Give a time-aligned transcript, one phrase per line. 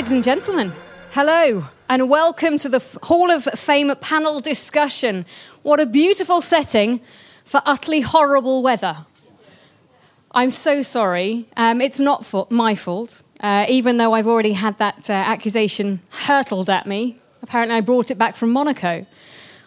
[0.00, 0.72] Ladies and gentlemen,
[1.12, 5.26] hello and welcome to the Hall of Fame panel discussion.
[5.60, 7.02] What a beautiful setting
[7.44, 9.04] for utterly horrible weather.
[10.32, 11.50] I'm so sorry.
[11.54, 16.70] Um, it's not my fault, uh, even though I've already had that uh, accusation hurtled
[16.70, 17.18] at me.
[17.42, 19.04] Apparently, I brought it back from Monaco.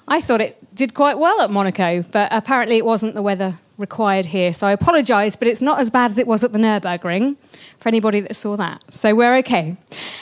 [0.07, 4.27] I thought it did quite well at Monaco, but apparently, it wasn't the weather required
[4.27, 4.53] here.
[4.53, 7.37] So I apologise, but it's not as bad as it was at the Nürburgring
[7.79, 8.83] for anybody that saw that.
[8.93, 9.77] So we're okay.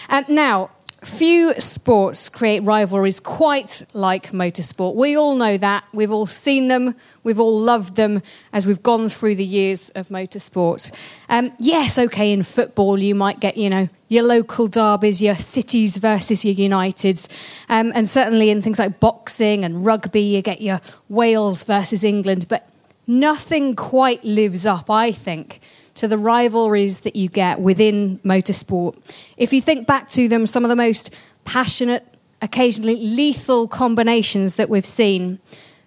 [0.10, 0.70] Um, now,
[1.04, 4.94] Few sports create rivalries quite like motorsport.
[4.94, 5.84] We all know that.
[5.92, 6.94] We've all seen them.
[7.24, 8.22] We've all loved them
[8.54, 10.94] as we've gone through the years of motorsport.
[11.28, 15.98] Um, yes, okay, in football, you might get, you know, your local derbies, your cities
[15.98, 17.28] versus your Uniteds.
[17.68, 22.46] Um, and certainly in things like boxing and rugby, you get your Wales versus England.
[22.48, 22.70] But
[23.08, 25.60] nothing quite lives up, I think,
[25.96, 28.96] to the rivalries that you get within motorsport.
[29.38, 32.06] If you think back to them, some of the most passionate,
[32.42, 35.40] occasionally lethal combinations that we've seen,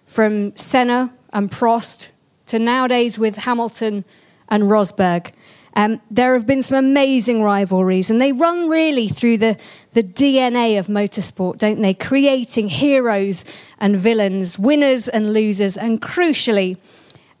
[0.05, 2.11] from Senna and Prost
[2.47, 4.05] to nowadays with Hamilton
[4.47, 5.31] and Rosberg.
[5.77, 9.57] Um, there have been some amazing rivalries, and they run really through the,
[9.91, 11.93] the DNA of motorsport, don't they?
[11.93, 13.43] Creating heroes
[13.77, 16.77] and villains, winners and losers, and crucially,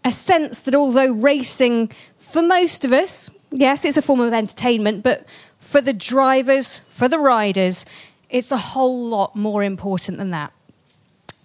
[0.05, 5.03] a sense that although racing, for most of us, yes, it's a form of entertainment,
[5.03, 5.25] but
[5.57, 7.87] for the drivers, for the riders,
[8.29, 10.53] it's a whole lot more important than that.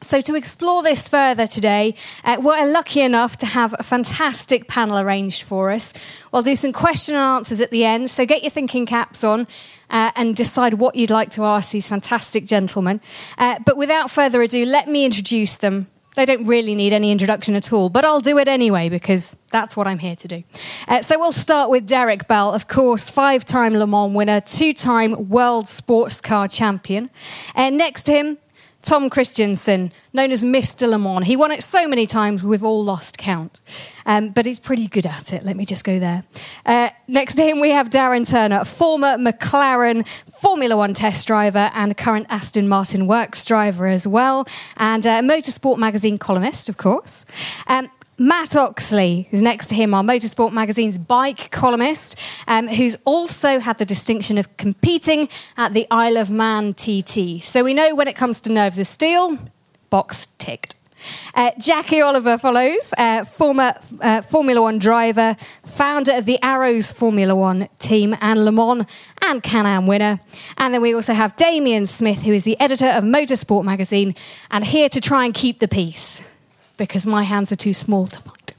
[0.03, 1.95] So, to explore this further today,
[2.25, 5.93] uh, we're lucky enough to have a fantastic panel arranged for us.
[6.33, 9.47] We'll do some question and answers at the end, so get your thinking caps on
[9.91, 13.01] uh, and decide what you'd like to ask these fantastic gentlemen.
[13.37, 17.55] Uh, but without further ado, let me introduce them they don't really need any introduction
[17.55, 20.43] at all, but I'll do it anyway because that's what I'm here to do.
[20.89, 24.73] Uh, so we'll start with Derek Bell, of course, five time Le Mans winner, two
[24.73, 27.11] time world sports car champion.
[27.55, 28.39] And next to him,
[28.83, 30.89] Tom Kristensen, known as Mr.
[30.89, 31.27] Le Mans.
[31.27, 33.61] He won it so many times, we've all lost count.
[34.07, 35.45] Um, but he's pretty good at it.
[35.45, 36.25] Let me just go there.
[36.65, 40.07] Uh, next to him, we have Darren Turner, former McLaren
[40.41, 44.47] Formula One test driver and current Aston Martin works driver as well,
[44.77, 47.27] and a Motorsport magazine columnist, of course.
[47.67, 47.91] Um,
[48.21, 53.79] Mat Oxley is next to him, our Motorsport magazine's bike columnist, um, who's also had
[53.79, 55.27] the distinction of competing
[55.57, 57.41] at the Isle of Man TT.
[57.41, 59.39] So we know when it comes to nerves of steel,
[59.89, 60.75] box ticked.
[61.35, 63.73] Uh, Jackie Oliver follows, uh, former
[64.03, 68.85] uh, Formula One driver, founder of the Arrows Formula One team, and Le Mans
[69.23, 70.21] and Can Am winner.
[70.59, 74.15] And then we also have Damien Smith, who is the editor of Motorsport magazine,
[74.51, 76.29] and here to try and keep the peace
[76.81, 78.53] because my hands are too small to fight.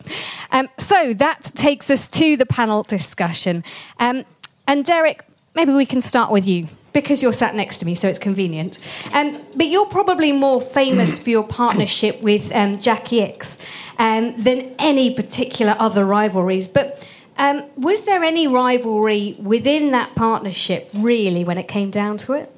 [0.51, 3.63] Um, so that takes us to the panel discussion.
[3.99, 4.25] Um,
[4.67, 8.07] and Derek, maybe we can start with you because you're sat next to me, so
[8.07, 8.77] it's convenient.
[9.11, 13.65] Um, but you're probably more famous for your partnership with um, Jacky Ickx
[13.97, 16.67] um, than any particular other rivalries.
[16.67, 17.03] But
[17.37, 22.55] um, was there any rivalry within that partnership, really, when it came down to it?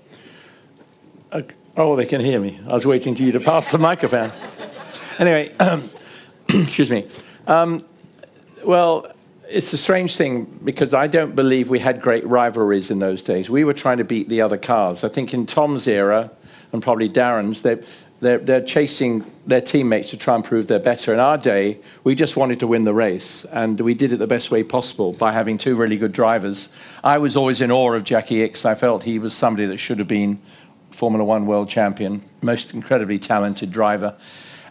[1.31, 1.43] Uh,
[1.77, 2.59] oh, they can hear me.
[2.67, 4.33] I was waiting for you to pass the microphone.
[5.19, 5.53] Anyway,
[6.49, 7.07] excuse me.
[7.47, 7.83] Um,
[8.63, 9.11] well,
[9.49, 13.49] it's a strange thing because I don't believe we had great rivalries in those days.
[13.49, 15.03] We were trying to beat the other cars.
[15.03, 16.31] I think in Tom's era,
[16.71, 17.81] and probably Darren's, they're,
[18.21, 21.13] they're, they're chasing their teammates to try and prove they're better.
[21.13, 24.27] In our day, we just wanted to win the race, and we did it the
[24.27, 26.69] best way possible by having two really good drivers.
[27.03, 28.65] I was always in awe of Jacky Ickx.
[28.65, 30.41] I felt he was somebody that should have been
[30.91, 34.15] Formula One world champion, most incredibly talented driver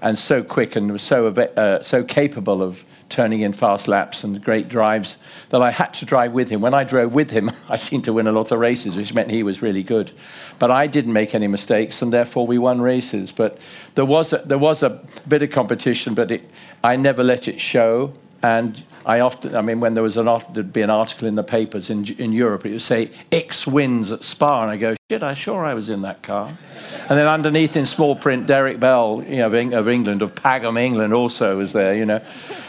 [0.03, 4.69] and so quick and so, uh, so capable of turning in fast laps and great
[4.69, 5.17] drives
[5.51, 6.61] that I had to drive with him.
[6.61, 9.31] When I drove with him, I seemed to win a lot of races, which meant
[9.31, 10.13] he was really good.
[10.59, 13.31] But I didn't make any mistakes, and therefore we won races.
[13.31, 13.59] But
[13.95, 16.51] there was a, there was a bit of competition, but it,
[16.83, 18.13] I never let it show.
[18.43, 21.43] And I often, I mean, when there was an there'd be an article in the
[21.43, 25.23] papers in in Europe, it would say Ickx wins at Spa, and I go, shit,
[25.23, 26.53] I sure I was in that car.
[27.09, 30.79] And then underneath in small print, Derek Bell, you know, of, of England, of Pagham,
[30.79, 32.21] England, also was there, you know.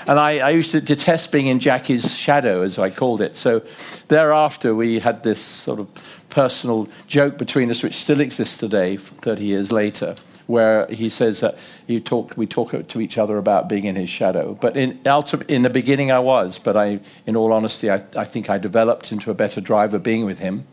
[0.08, 3.38] And I, I used to detest being in Jacky's shadow, as I called it.
[3.38, 3.62] So
[4.08, 5.88] thereafter, we had this sort of
[6.30, 10.16] personal joke between us, which still exists today, 30 years later
[10.48, 11.58] where he says that
[11.88, 14.58] he talk, we talk to each other about being in his shadow.
[14.60, 15.00] But in,
[15.48, 19.12] in the beginning, I was, but I, in all honesty, I, I think I developed
[19.12, 20.68] into a better driver being with him,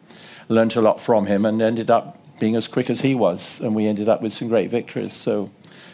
[0.48, 3.60] learned a lot from him, and ended up being as quick as he was.
[3.60, 5.12] And we ended up with some great victories.
[5.12, 5.50] So,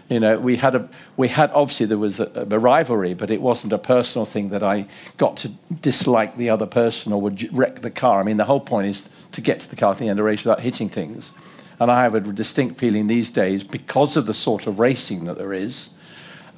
[0.09, 3.43] you know, we had a, we had obviously there was a, a rivalry, but it
[3.43, 4.87] wasn't a personal thing that I
[5.17, 5.49] got to
[5.81, 8.21] dislike the other person or would wreck the car.
[8.21, 10.17] I mean, the whole point is to get to the car at the end of
[10.19, 11.33] the race without hitting things.
[11.79, 15.37] And I have a distinct feeling these days, because of the sort of racing that
[15.37, 15.91] there is,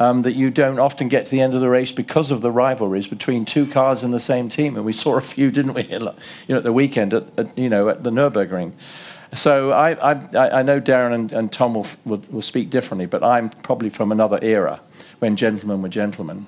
[0.01, 2.53] um, that you don't often get to the end of the race because of the
[2.53, 4.77] rivalries between two cars in the same team.
[4.77, 5.85] And we saw a few, didn't we?
[5.89, 8.73] You know, at the weekend, at, at you know, at the Nurburgring.
[9.35, 13.23] So I, I, I know Darren and, and Tom will, will, will, speak differently, but
[13.23, 14.81] I'm probably from another era
[15.19, 16.47] when gentlemen were gentlemen.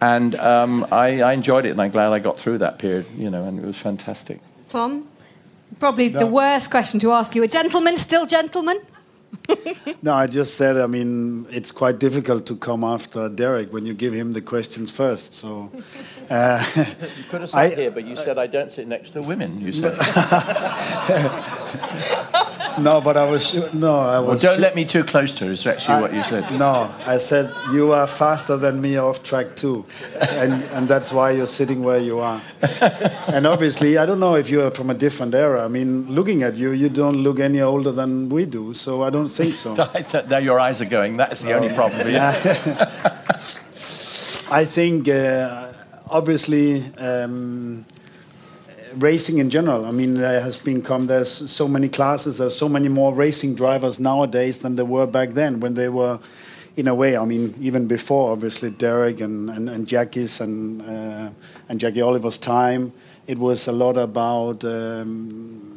[0.00, 3.30] And um, I, I, enjoyed it, and I'm glad I got through that period, you
[3.30, 4.40] know, and it was fantastic.
[4.66, 5.08] Tom,
[5.78, 6.20] probably no.
[6.20, 7.42] the worst question to ask you.
[7.42, 8.80] A gentleman still gentleman?
[10.02, 13.94] no, I just said, I mean, it's quite difficult to come after Derek when you
[13.94, 15.34] give him the questions first.
[15.34, 15.70] So,
[16.30, 16.84] uh, you
[17.28, 19.60] could have sat I, here, but you said I don't sit next to women.
[19.60, 19.98] You said.
[22.78, 24.42] no, but I was no, I was.
[24.42, 25.46] Well, don't let me too close to.
[25.46, 26.50] Is actually I, what you said.
[26.58, 29.84] No, I said you are faster than me off track too,
[30.20, 32.40] and and that's why you're sitting where you are.
[33.28, 35.64] and obviously, I don't know if you are from a different era.
[35.64, 38.74] I mean, looking at you, you don't look any older than we do.
[38.74, 39.74] So I don't think so.
[40.28, 41.16] now your eyes are going.
[41.16, 42.16] That's the only problem you.
[44.50, 45.72] I think uh,
[46.08, 46.82] obviously.
[46.96, 47.84] Um,
[48.94, 49.84] racing in general.
[49.84, 52.38] I mean, there has become there's so many classes.
[52.38, 56.20] There's so many more racing drivers nowadays than there were back then when they were,
[56.78, 57.16] in a way.
[57.16, 61.30] I mean, even before obviously Derek and and, and Jackie's and uh,
[61.68, 62.92] and Jackie Oliver's time,
[63.26, 64.64] it was a lot about.
[64.64, 65.74] Um,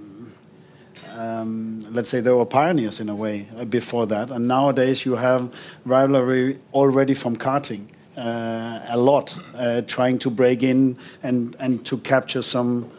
[1.17, 5.15] um, let's say they were pioneers in a way uh, before that, and nowadays you
[5.15, 5.53] have
[5.83, 7.87] rivalry already from karting.
[8.15, 12.89] Uh, a lot, uh, trying to break in and, and to capture some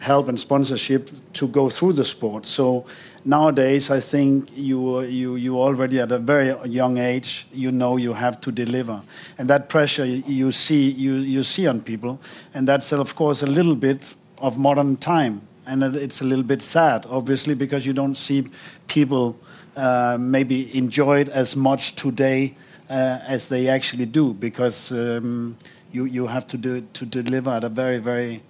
[0.00, 2.46] help and sponsorship to go through the sport.
[2.46, 2.86] So
[3.24, 8.14] nowadays, I think you you you already at a very young age, you know you
[8.14, 9.02] have to deliver,
[9.38, 12.18] and that pressure you see you you see on people,
[12.54, 16.62] and that's of course a little bit of modern time, and it's a little bit
[16.62, 18.48] sad, obviously, because you don't see
[18.88, 19.36] people
[19.76, 22.54] uh, maybe enjoy it as much today
[22.88, 24.90] uh, as they actually do, because.
[24.92, 25.56] Um,
[25.92, 28.42] you, you have to do to deliver at a very very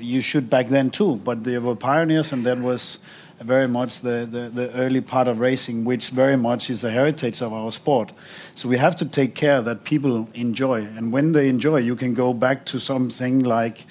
[0.00, 2.98] you should back then too, but they were pioneers, and that was
[3.40, 7.40] very much the, the, the, early part of racing, which very much is the heritage
[7.40, 8.12] of our sport.
[8.54, 12.14] So we have to take care that people enjoy, and when they enjoy, you can
[12.14, 13.86] go back to something like.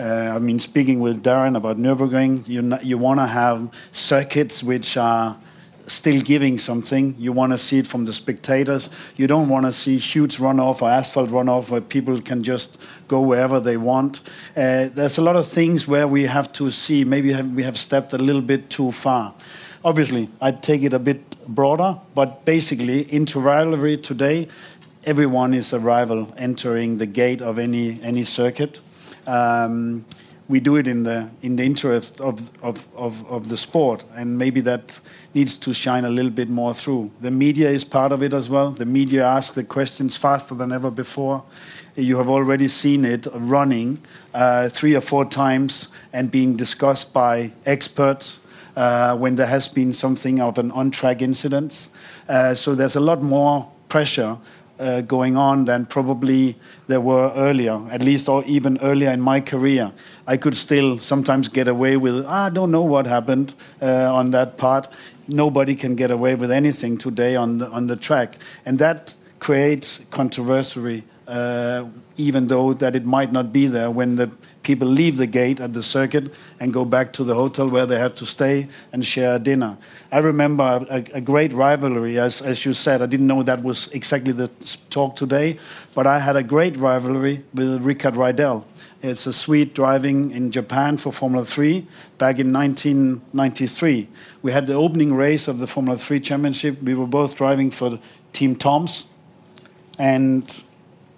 [0.00, 4.96] Uh, I mean, speaking with Darren about Nürburgring, you, you want to have circuits which
[4.96, 5.36] are
[5.86, 7.14] still giving something.
[7.18, 8.88] You want to see it from the spectators.
[9.16, 13.20] You don't want to see huge runoff or asphalt runoff where people can just go
[13.20, 14.20] wherever they want.
[14.56, 18.12] Uh, there's a lot of things where we have to see maybe we have stepped
[18.12, 19.34] a little bit too far.
[19.84, 24.48] Obviously, I'd take it a bit broader, but basically, into rivalry today,
[25.04, 28.80] everyone is a rival entering the gate of any, any circuit.
[29.26, 30.04] Um,
[30.52, 34.36] we do it in the in the interest of, of, of, of, the sport, and
[34.36, 35.00] maybe that
[35.32, 37.10] needs to shine a little bit more through.
[37.22, 38.70] The media is part of it as well.
[38.70, 41.42] The media ask the questions faster than ever before.
[41.96, 43.98] You have already seen it running
[44.34, 48.40] uh, three or four times and being discussed by experts
[48.76, 51.88] uh, when there has been something of an on-track incident.
[52.28, 54.36] Uh, so there's a lot more pressure
[54.82, 56.56] uh, going on than probably
[56.88, 59.92] there were earlier, at least or even earlier in my career.
[60.26, 64.30] I could still sometimes get away with, ah, I don't know what happened uh, on
[64.30, 64.88] that part.
[65.28, 68.36] Nobody can get away with anything today on the, on the track.
[68.64, 71.86] And that creates controversy, uh,
[72.16, 74.30] even though that it might not be there when the
[74.62, 77.98] people leave the gate at the circuit and go back to the hotel where they
[77.98, 79.76] have to stay and share dinner.
[80.10, 83.02] I remember a, a, great rivalry, as, as you said.
[83.02, 84.48] I didn't know that was exactly the
[84.90, 85.58] talk today,
[85.94, 88.64] but I had a great rivalry with Rickard Rydell.
[89.02, 91.80] It's a Swede driving in Japan for Formula 3
[92.18, 94.06] back in 1993.
[94.42, 96.80] We had the opening race of the Formula 3 championship.
[96.80, 97.98] We were both driving for
[98.32, 99.06] Team Toms.
[99.98, 100.56] And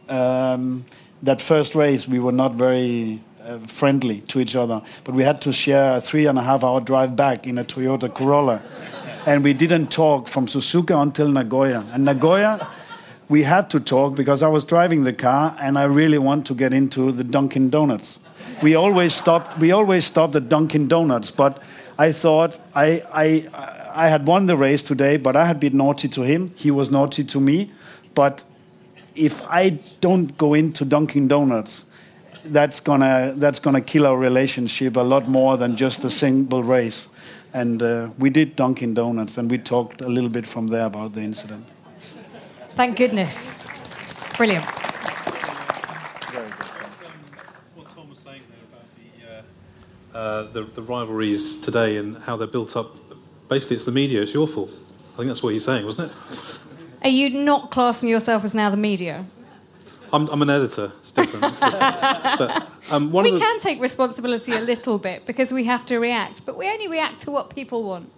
[0.09, 0.87] um,
[1.23, 4.81] that first race, we were not very uh, friendly to each other.
[5.05, 7.65] But we had to share a three and a half hour drive back in a
[7.65, 8.63] Toyota Corolla.
[9.27, 11.85] and we didn't talk from Suzuka until Nagoya.
[11.93, 12.67] And Nagoya,
[13.35, 16.55] we had to talk because I was driving the car and I really want to
[16.55, 18.21] get into the Dunkin' Donuts.
[18.63, 19.59] We always stopped.
[19.59, 21.61] We always stopped at Dunkin' Donuts, but
[21.99, 23.27] I thought I, I,
[24.05, 26.53] I had won the race today, but I had been naughty to him.
[26.55, 27.73] He was naughty to me.
[28.15, 28.45] But
[29.17, 31.85] if I don't go into Dunkin' Donuts,
[32.45, 37.09] that's gonna that's gonna kill our relationship a lot more than just a single race.
[37.53, 41.15] And uh, we did Dunkin' Donuts, and we talked a little bit from there about
[41.15, 41.65] the incident.
[42.75, 43.55] Thank goodness.
[44.37, 44.65] Brilliant.
[47.75, 48.85] What Tom was saying there about
[50.13, 52.97] the, uh, uh, the, the rivalries today and how they're built up.
[53.49, 54.23] Basically, it's the media.
[54.23, 54.71] It's your fault.
[55.15, 56.59] I think that's what he's saying, wasn't it?
[57.03, 59.25] Are you not classing yourself as now the media?
[60.13, 60.91] I'm, I'm an editor.
[60.99, 61.45] It's different.
[61.45, 61.81] It's different.
[62.39, 63.39] but, um, we the...
[63.39, 67.21] can take responsibility a little bit because we have to react, but we only react
[67.21, 68.11] to what people want.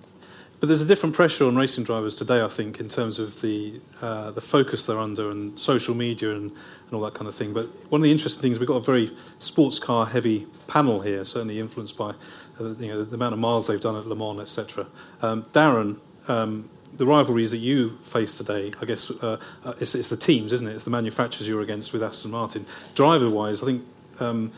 [0.58, 3.80] But there's a different pressure on racing drivers today, I think, in terms of the
[4.00, 7.52] uh, the focus they're under and social media and, and all that kind of thing.
[7.52, 11.24] But one of the interesting things, we've got a very sports car heavy panel here,
[11.24, 12.14] certainly influenced by
[12.58, 14.86] uh, you know, the amount of miles they've done at Le Mans, etc.
[15.20, 20.08] Um, Darren, um, the rivalries that you face today, I guess, uh, uh, it's, it's,
[20.08, 20.72] the teams, isn't it?
[20.72, 22.64] It's the manufacturers you're against with Aston Martin.
[22.94, 23.84] Driver wise, I think.
[24.18, 24.52] Um,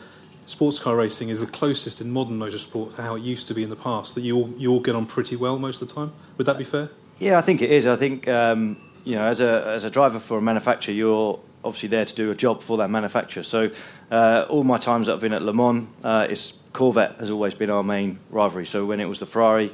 [0.49, 3.61] sports car racing is the closest in modern motorsport to how it used to be
[3.61, 4.15] in the past.
[4.15, 6.11] That you all, you all get on pretty well most of the time.
[6.37, 6.89] Would that be fair?
[7.19, 7.85] Yeah, I think it is.
[7.85, 11.89] I think um, you know, as a as a driver for a manufacturer, you're obviously
[11.89, 13.43] there to do a job for that manufacturer.
[13.43, 13.69] So
[14.09, 16.33] uh, all my times that I've been at Le Mans, uh,
[16.73, 18.65] Corvette has always been our main rivalry.
[18.65, 19.71] So when it was the Ferrari,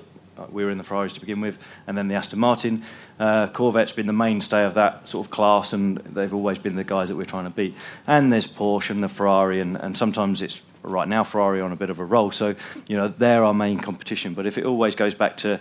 [0.50, 2.84] we were in the Ferraris to begin with, and then the Aston Martin.
[3.20, 6.84] Uh, Corvette's been the mainstay of that sort of class, and they've always been the
[6.84, 7.76] guys that we're trying to beat.
[8.08, 11.76] And there's Porsche and the Ferrari, and, and sometimes it's right now Ferrari on a
[11.76, 12.32] bit of a roll.
[12.32, 12.56] So,
[12.88, 14.34] you know, they're our main competition.
[14.34, 15.60] But if it always goes back to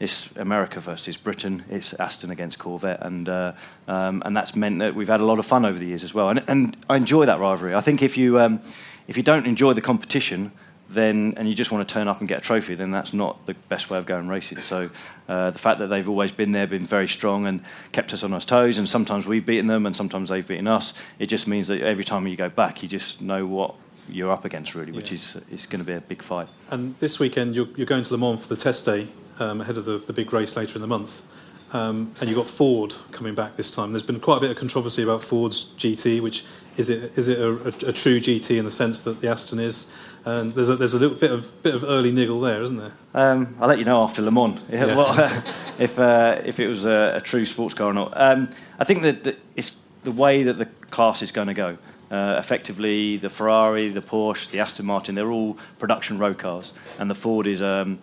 [0.00, 3.52] it's America versus Britain, it's Aston against Corvette, and uh,
[3.88, 6.14] um, and that's meant that we've had a lot of fun over the years as
[6.14, 6.28] well.
[6.28, 7.74] And, and I enjoy that rivalry.
[7.74, 8.60] I think if you um,
[9.08, 10.52] if you don't enjoy the competition,
[10.88, 13.44] then and you just want to turn up and get a trophy, then that's not
[13.46, 14.58] the best way of going racing.
[14.58, 14.90] So
[15.28, 18.32] uh, the fact that they've always been there, been very strong, and kept us on
[18.32, 20.94] our toes, and sometimes we've beaten them, and sometimes they've beaten us.
[21.18, 23.74] It just means that every time you go back, you just know what
[24.08, 26.48] you're up against, really, which is is going to be a big fight.
[26.70, 29.76] And this weekend, you're, you're going to Le Mans for the test day um, ahead
[29.76, 31.22] of the, the big race later in the month.
[31.72, 33.92] Um, and you've got Ford coming back this time.
[33.92, 36.44] There's been quite a bit of controversy about Ford's GT, which
[36.78, 39.58] is it is it a, a, a true GT in the sense that the Aston
[39.58, 39.92] is?
[40.24, 42.92] And there's a, there's a little bit of bit of early niggle there, isn't there?
[43.12, 44.86] Um, I'll let you know after Le Mans yeah.
[44.86, 45.42] well,
[45.78, 48.12] if uh, if it was a, a, true sports car or not.
[48.14, 48.48] Um,
[48.78, 51.76] I think that, that it's the way that the class is going to go.
[52.10, 57.10] Uh, effectively, the Ferrari, the Porsche, the Aston Martin, they're all production road cars, and
[57.10, 57.60] the Ford is.
[57.60, 57.98] Um,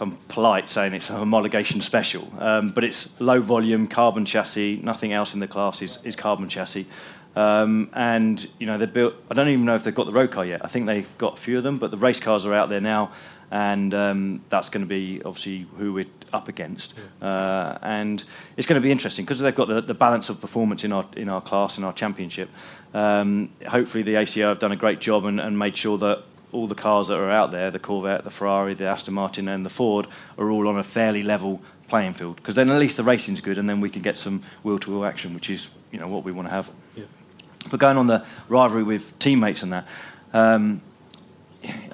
[0.00, 4.80] if I'm polite, saying it's a homologation special, um, but it's low volume carbon chassis.
[4.82, 6.86] Nothing else in the class is, is carbon chassis,
[7.36, 9.14] um, and you know they built.
[9.30, 10.64] I don't even know if they've got the road car yet.
[10.64, 12.80] I think they've got a few of them, but the race cars are out there
[12.80, 13.12] now,
[13.50, 16.94] and um, that's going to be obviously who we're up against.
[17.20, 18.24] Uh, and
[18.56, 21.04] it's going to be interesting because they've got the, the, balance of performance in our
[21.14, 22.48] in our class in our championship.
[22.94, 26.66] Um, hopefully, the ACO have done a great job and, and made sure that all
[26.66, 29.70] the cars that are out there, the Corvette, the Ferrari, the Aston Martin, and the
[29.70, 30.06] Ford,
[30.38, 32.36] are all on a fairly level playing field.
[32.36, 35.34] Because then at least the racing's good, and then we can get some wheel-to-wheel action,
[35.34, 36.70] which is you know what we want to have.
[36.96, 37.04] Yeah.
[37.70, 39.86] But going on the rivalry with teammates and that,
[40.32, 40.80] um,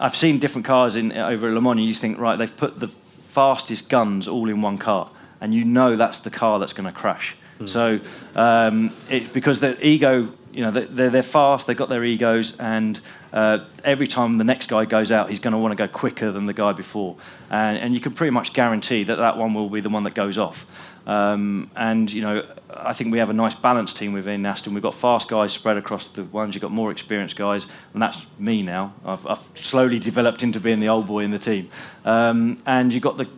[0.01, 1.73] I've seen different cars in over at Le Mans.
[1.73, 2.89] And you just think, right, they've put the
[3.29, 5.11] fastest guns all in one car,
[5.41, 7.37] and you know that's the car that's going to crash.
[7.59, 7.69] Mm.
[7.69, 8.01] So
[8.35, 12.99] um, it, because the ego you know, they're, they're fast, they've got their egos, and
[13.33, 16.33] uh, every time the next guy goes out, he's going to want to go quicker
[16.33, 17.17] than the guy before.
[17.51, 20.15] And, and you can pretty much guarantee that that one will be the one that
[20.15, 20.65] goes off.
[21.07, 22.45] Um, and, you know,
[22.75, 24.73] I think we have a nice balanced team within Aston.
[24.73, 28.27] We've got fast guys spread across the ones, you've got more experienced guys, and that's
[28.39, 28.95] me now.
[29.05, 31.69] I've, I've slowly developed into being the old boy in the team.
[32.05, 33.29] Um, and you've got the.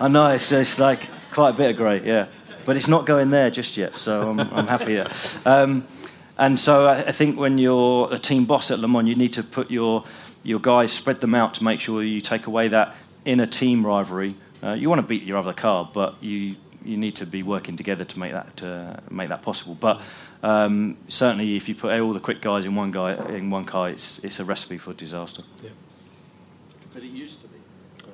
[0.00, 2.28] I know, it's, it's like quite a bit of grey, yeah.
[2.64, 4.98] But it's not going there just yet, so I'm, I'm happy.
[5.44, 5.86] Um,
[6.38, 9.32] and so I, I think when you're a team boss at Le Mans, you need
[9.34, 10.04] to put your
[10.42, 14.36] your guys spread them out to make sure you take away that inner team rivalry.
[14.62, 17.76] Uh, you want to beat your other car, but you you need to be working
[17.76, 19.74] together to make that uh, make that possible.
[19.74, 20.00] But
[20.42, 23.90] um, certainly, if you put all the quick guys in one guy in one car,
[23.90, 25.42] it's it's a recipe for disaster.
[25.62, 25.70] Yeah.
[26.94, 27.56] But it used to be.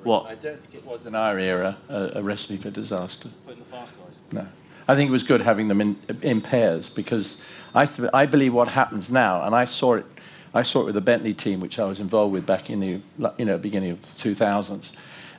[0.03, 0.25] What?
[0.25, 3.29] I don't think it was in our era a, a recipe for disaster.
[3.45, 4.17] Putting the fast guys.
[4.31, 4.47] No.
[4.87, 7.37] I think it was good having them in, in pairs because
[7.73, 10.05] I, th- I believe what happens now, and I saw it,
[10.53, 13.01] I saw it with the Bentley team, which I was involved with back in the
[13.37, 14.91] you know beginning of the 2000s,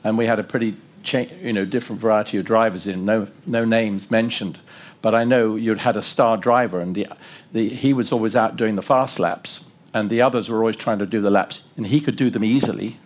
[0.03, 3.63] and we had a pretty cha- you know different variety of drivers in, no no
[3.63, 4.59] names mentioned,
[5.01, 7.07] but I know you'd had a star driver, and the,
[7.53, 10.99] the he was always out doing the fast laps, and the others were always trying
[10.99, 12.99] to do the laps, and he could do them easily,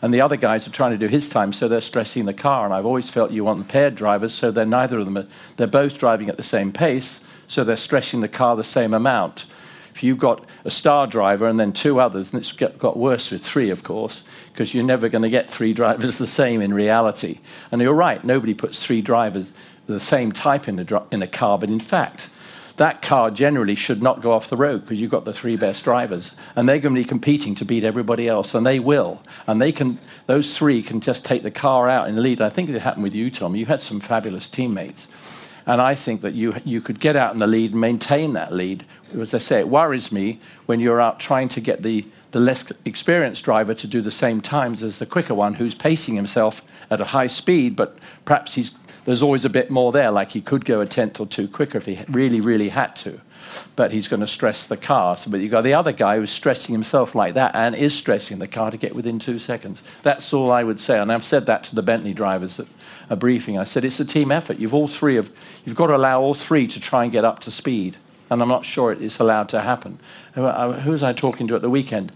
[0.00, 2.64] and the other guys are trying to do his time, so they're stressing the car.
[2.64, 5.18] And I've always felt you want the paired drivers, so they're neither of them.
[5.18, 5.26] Are,
[5.56, 9.46] they're both driving at the same pace, so they're stressing the car the same amount.
[9.94, 13.44] If you've got a star driver and then two others, and it's got worse with
[13.44, 17.40] three, of course, because you're never going to get three drivers the same in reality.
[17.72, 19.52] And you're right, nobody puts three drivers
[19.88, 22.30] the same type in a, in a car, but in fact,
[22.78, 25.84] that car generally should not go off the road because you've got the three best
[25.84, 29.22] drivers, and they're going to be competing to beat everybody else, and they will.
[29.46, 32.40] And they can; those three can just take the car out in the lead.
[32.40, 33.54] I think it happened with you, Tom.
[33.54, 35.06] You had some fabulous teammates,
[35.66, 38.52] and I think that you you could get out in the lead and maintain that
[38.52, 38.84] lead.
[39.18, 42.70] As I say, it worries me when you're out trying to get the the less
[42.84, 47.00] experienced driver to do the same times as the quicker one who's pacing himself at
[47.00, 48.72] a high speed, but perhaps he's,
[49.08, 51.78] there's always a bit more there, like he could go a tenth or two quicker
[51.78, 53.18] if he really, really had to.
[53.74, 55.16] But he's going to stress the car.
[55.16, 58.38] So, but you've got the other guy who's stressing himself like that and is stressing
[58.38, 59.82] the car to get within two seconds.
[60.02, 60.98] That's all I would say.
[60.98, 62.66] And I've said that to the Bentley drivers at
[63.08, 63.56] a briefing.
[63.56, 64.58] I said it's a team effort.
[64.58, 65.30] You've all three of,
[65.64, 67.96] you've got to allow all three to try and get up to speed
[68.30, 69.98] and I'm not sure it is allowed to happen.
[70.34, 72.12] Who, uh, was I talking to at the weekend?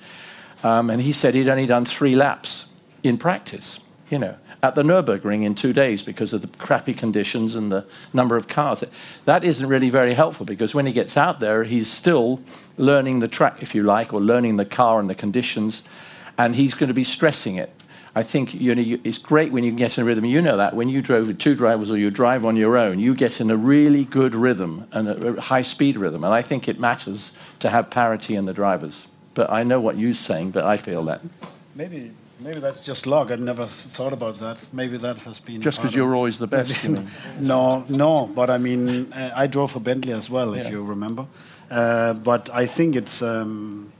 [0.62, 2.66] Um, and he said he'd only done three laps
[3.02, 3.80] in practice,
[4.10, 7.84] you know, at the Nürburgring in two days because of the crappy conditions and the
[8.12, 8.84] number of cars.
[9.24, 12.40] That isn't really very helpful because when he gets out there, he's still
[12.76, 15.82] learning the track, if you like, or learning the car and the conditions,
[16.38, 17.74] and he's going to be stressing it.
[18.14, 20.26] I think you know, it's great when you get in a rhythm.
[20.26, 23.00] You know that when you drove with two drivers or you drive on your own,
[23.00, 26.22] you get in a really good rhythm and a high speed rhythm.
[26.22, 29.06] And I think it matters to have parity in the drivers.
[29.34, 31.22] But I know what you're saying, but I feel that.
[31.74, 33.30] Maybe maybe that's just luck.
[33.30, 34.58] I never thought about that.
[34.72, 36.88] Maybe that has been just because you're always the best.
[37.40, 38.26] no, no.
[38.34, 41.26] But I mean, uh, I drove for Bentley as well, if you remember.
[41.70, 43.22] Uh, but I think it's.
[43.22, 43.92] Um,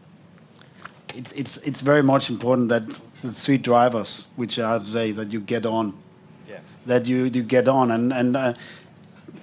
[1.14, 2.88] it's, it's, it's very much important that
[3.22, 5.94] the three drivers, which are today, that you get on.
[6.48, 6.61] Yeah.
[6.87, 7.90] That you, you get on.
[7.90, 8.55] And, and uh,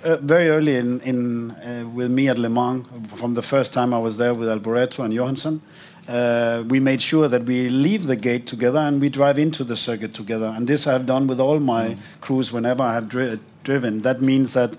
[0.04, 2.86] uh, very early in, in uh, with me at Le Mans,
[3.16, 5.62] from the first time I was there with Alboreto and Johansson,
[6.10, 9.78] uh, we made sure that we leave the gate together and we drive into the
[9.78, 10.52] circuit together.
[10.56, 12.00] And this I've done with all my mm.
[12.20, 14.02] crews whenever I have dri driven.
[14.02, 14.76] That means that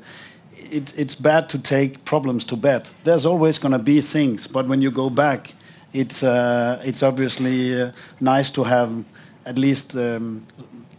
[0.56, 2.90] it, it's bad to take problems to bed.
[3.04, 5.54] There's always going to be things, but when you go back,
[5.92, 9.04] it's uh, it's obviously uh, nice to have
[9.46, 10.44] at least um,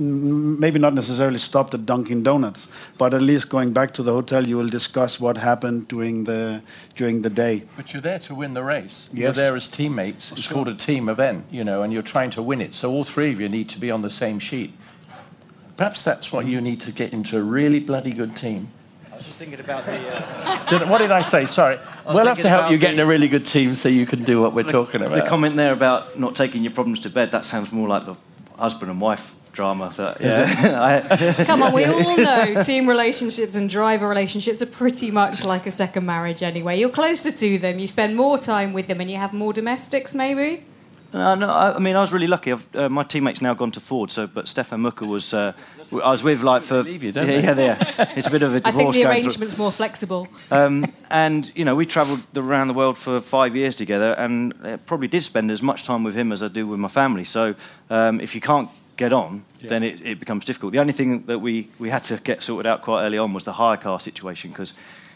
[0.01, 4.47] maybe not necessarily stopped at Dunkin' Donuts, but at least going back to the hotel,
[4.47, 6.61] you will discuss what happened during the
[6.95, 7.63] during the day.
[7.77, 9.09] But you're there to win the race.
[9.13, 9.21] Yes.
[9.21, 10.31] You're there as teammates.
[10.31, 10.55] It's sure.
[10.55, 12.75] called a team event, you know, and you're trying to win it.
[12.75, 14.73] So all three of you need to be on the same sheet.
[15.77, 18.71] Perhaps that's what you need to get into a really bloody good team
[19.11, 19.97] I was just thinking about the.
[19.97, 20.87] Uh...
[20.89, 21.45] what did I say?
[21.45, 21.77] Sorry.
[22.05, 24.23] I we'll have to help you get in a really good team so you can
[24.23, 25.15] do what we're the, talking about.
[25.15, 28.15] The comment there about not taking your problems to bed, that sounds more like the
[28.62, 29.91] husband and wife drama.
[29.97, 31.43] That, yeah.
[31.45, 35.71] Come on, we all know team relationships and driver relationships are pretty much like a
[35.71, 36.80] second marriage anyway.
[36.80, 40.13] You're closer to them, you spend more time with them, and you have more domestics,
[40.15, 40.63] maybe?
[41.13, 42.54] Uh, no, I, I, mean I was really lucky.
[42.54, 45.52] Uh, my teammate's now gone to Ford, so but Stefan Mücke was uh,
[45.91, 48.13] I was with like for you, yeah, yeah, yeah.
[48.15, 48.76] It's a bit of a divorce.
[48.76, 50.30] I think the arrangement's more flexible.
[50.52, 54.54] Um, and you know we travelled around the world for five years together, and
[54.86, 57.26] probably did spend as much time with him as I do with my family.
[57.26, 57.56] So
[57.89, 59.69] um, if you can't get on, yeah.
[59.69, 60.71] then it, it, becomes difficult.
[60.74, 63.43] The only thing that we, we had to get sorted out quite early on was
[63.43, 64.74] the hire car situation because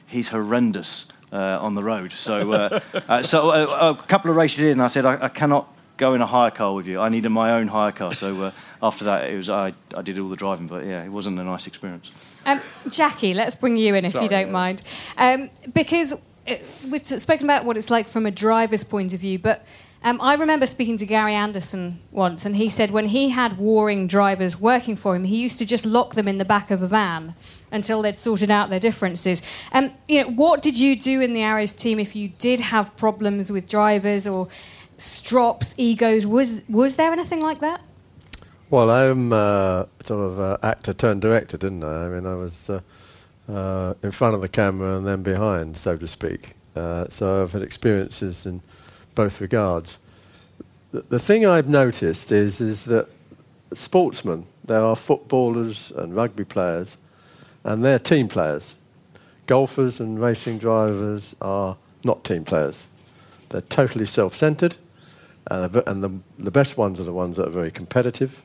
[0.07, 1.07] he's horrendous.
[1.31, 2.79] Uh, on the road, so uh,
[3.09, 6.21] uh, so uh, a couple of races in, I said I, I cannot go in
[6.21, 6.99] a hire car with you.
[6.99, 8.13] I needed my own hire car.
[8.13, 10.67] So uh, after that, it was I, I did all the driving.
[10.67, 12.11] But yeah, it wasn't a nice experience.
[12.45, 14.51] Um, Jackie, let's bring you in if Sorry, you don't yeah.
[14.51, 14.81] mind,
[15.17, 16.55] um, because uh,
[16.89, 19.65] we've spoken about what it's like from a driver's point of view, but.
[20.03, 24.05] Um, I remember speaking to Gary Anderson once, and he said when he had warring
[24.05, 26.87] drivers working for him, he used to just lock them in the back of a
[26.87, 27.33] van
[27.71, 29.41] until they'd sorted out their differences.
[29.71, 32.95] Um, you know, what did you do in the Arrows team if you did have
[32.95, 34.47] problems with drivers or
[34.97, 36.25] strops, egos.
[36.25, 37.81] Was was there anything like that?
[38.69, 42.05] Well, I'm uh, sort of uh, actor turned director, didn't I?
[42.05, 42.81] I mean, I was uh,
[43.47, 46.55] uh in front of the camera and then behind, so to speak.
[46.75, 48.61] Uh, so I've had experiences in
[49.13, 49.97] both regards.
[50.91, 53.07] The, the thing I've noticed is is that
[53.73, 56.97] sportsmen, there are footballers and rugby players,
[57.63, 58.75] and they're team players.
[59.47, 62.87] Golfers and racing drivers are not team players.
[63.49, 64.75] They're totally self-centered
[65.51, 68.43] uh, and the, the best ones are the ones that are very competitive.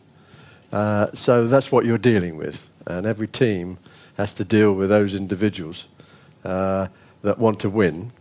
[0.73, 2.69] Uh, so that's what you're dealing with.
[2.87, 3.79] And every team
[4.17, 5.89] has to deal with those individuals
[6.45, 6.89] uh,
[7.23, 8.13] that want to win.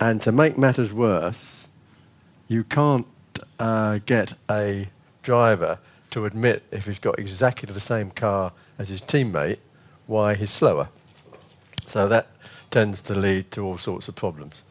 [0.00, 1.66] And to make matters worse,
[2.46, 3.06] you can't
[3.58, 4.88] uh, get a
[5.22, 5.78] driver
[6.10, 9.58] to admit if he's got exactly the same car as his teammate,
[10.06, 10.88] why he's slower.
[11.86, 12.28] So that
[12.70, 14.62] tends to lead to all sorts of problems.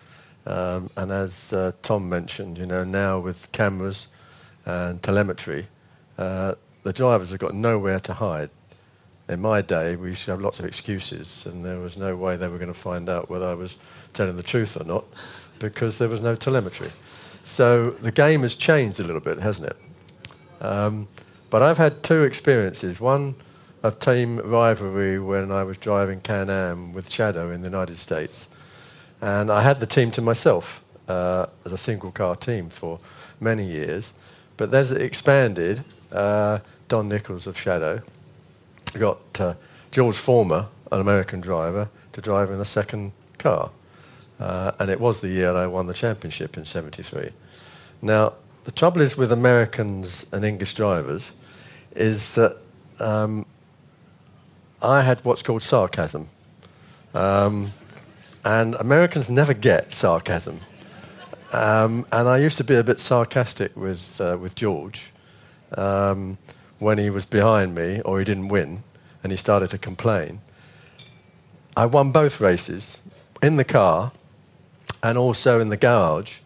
[0.47, 4.07] Um, and as uh, Tom mentioned, you know, now with cameras
[4.65, 5.67] and telemetry,
[6.17, 8.49] uh, the drivers have got nowhere to hide.
[9.27, 12.38] in my day, we used to have lots of excuses, and there was no way
[12.38, 13.77] they were going to find out whether I was
[14.13, 15.03] telling the truth or not
[15.60, 16.91] because there was no telemetry.
[17.43, 19.77] So the game has changed a little bit, hasn't it?
[20.62, 21.10] Um,
[21.49, 23.01] but I've had two experiences.
[23.01, 23.36] One
[23.83, 28.49] of team rivalry when I was driving Can Am with Shadow in the United States.
[29.21, 32.99] And I had the team to myself uh, as a single car team for
[33.39, 34.13] many years.
[34.58, 38.01] But as it expanded, uh, Don Nichols of Shadow
[38.97, 39.56] got uh,
[39.91, 43.71] George Follmer, an American driver, to drive in a second car.
[44.39, 47.32] Uh, and it was the year I won the championship in 73.
[48.01, 48.34] Now,
[48.65, 51.32] the trouble is with Americans and English drivers
[51.95, 52.58] is that
[52.99, 53.45] um,
[54.82, 56.30] I had what's called sarcasm.
[57.13, 57.73] Um,
[58.43, 60.60] and Americans never get sarcasm.
[61.54, 65.12] Um, and I used to be a bit sarcastic with, uh, with George
[65.78, 66.38] um,
[66.80, 68.84] when he was behind me or he didn't win
[69.23, 70.41] and he started to complain.
[71.76, 73.00] I won both races
[73.41, 74.12] in the car
[75.04, 76.39] and also in the garage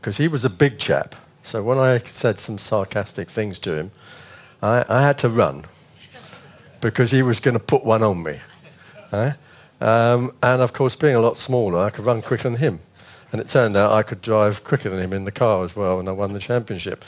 [0.00, 1.14] because he was a big chap.
[1.42, 3.90] So when I said some sarcastic things to him,
[4.62, 5.64] I, I had to run
[6.80, 8.38] because he was going to put one on me.
[9.12, 9.32] Eh?
[9.80, 12.80] Um, and of course, being a lot smaller, I could run quicker than him.
[13.30, 16.00] And it turned out I could drive quicker than him in the car as well,
[16.00, 17.04] and I won the championship.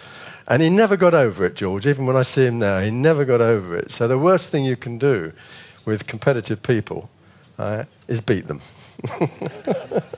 [0.46, 1.87] And he never got over it, George.
[1.87, 3.92] Even when I see him now, he never got over it.
[3.92, 5.33] So the worst thing you can do
[5.85, 7.09] with competitive people
[7.59, 8.61] uh, is beat them.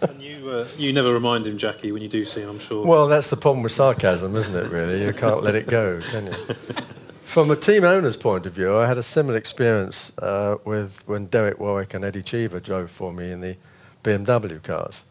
[0.00, 2.84] and you, uh, you never remind him, Jackie, when you do see him, I'm sure.
[2.84, 5.04] Well, that's the problem with sarcasm, isn't it, really?
[5.04, 6.32] You can't let it go, can you?
[7.32, 11.28] From a team owner's point of view, I had a similar experience uh, with when
[11.28, 13.56] Derek Warwick and Eddie Cheever drove for me in the
[14.04, 15.02] BMW cars,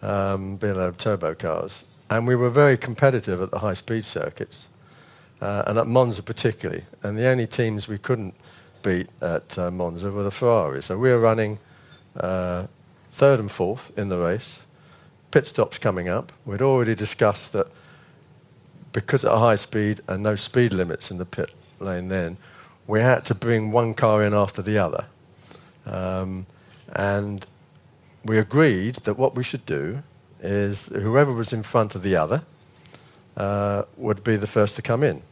[0.00, 1.84] um, BMW turbo cars.
[2.08, 4.68] And we were very competitive at the high speed circuits,
[5.42, 6.84] uh, and at Monza particularly.
[7.02, 8.32] And the only teams we couldn't
[8.82, 10.86] beat at uh, Monza were the Ferraris.
[10.86, 11.58] So we were running
[12.16, 12.68] uh,
[13.10, 14.60] third and fourth in the race,
[15.30, 16.32] pit stops coming up.
[16.46, 17.66] We'd already discussed that
[18.92, 22.36] because at a high speed and no speed limits in the pit lane then,
[22.86, 25.06] we had to bring one car in after the other.
[25.86, 26.46] Um,
[26.94, 27.46] and
[28.24, 30.02] we agreed that what we should do
[30.42, 32.42] is whoever was in front of the other
[33.36, 35.22] uh, would be the first to come in.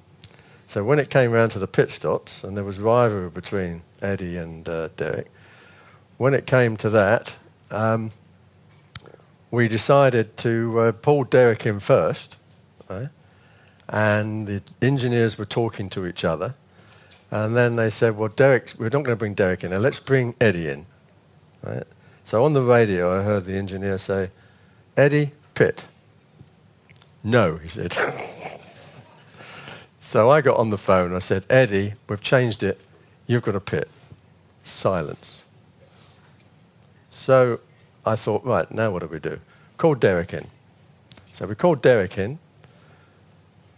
[0.66, 4.37] So when it came round to the pit stops, and there was rivalry between Eddie
[4.37, 5.31] and uh, Derek,
[6.18, 7.37] when it came to that,
[7.71, 8.11] um,
[9.51, 12.37] we decided to uh, pull Derek in first,
[12.88, 13.09] right?
[13.88, 16.55] And the engineers were talking to each other.
[17.31, 20.01] And then they said, Well, Derek, we're not going to bring Derek in, now let's
[20.01, 20.87] bring Eddie in.
[21.62, 21.85] Right?
[22.24, 24.31] So on the radio, I heard the engineer say,
[24.96, 25.87] Eddie, pit.
[27.24, 27.96] No, he said.
[30.01, 31.14] so I got on the phone.
[31.14, 32.81] I said, Eddie, we've changed it.
[33.27, 33.88] You've got a pit.
[34.62, 35.44] Silence.
[37.11, 37.61] So
[38.05, 39.40] I thought, right, now what do we do?
[39.77, 40.46] Call Derek in.
[41.33, 42.38] So we called Derek in.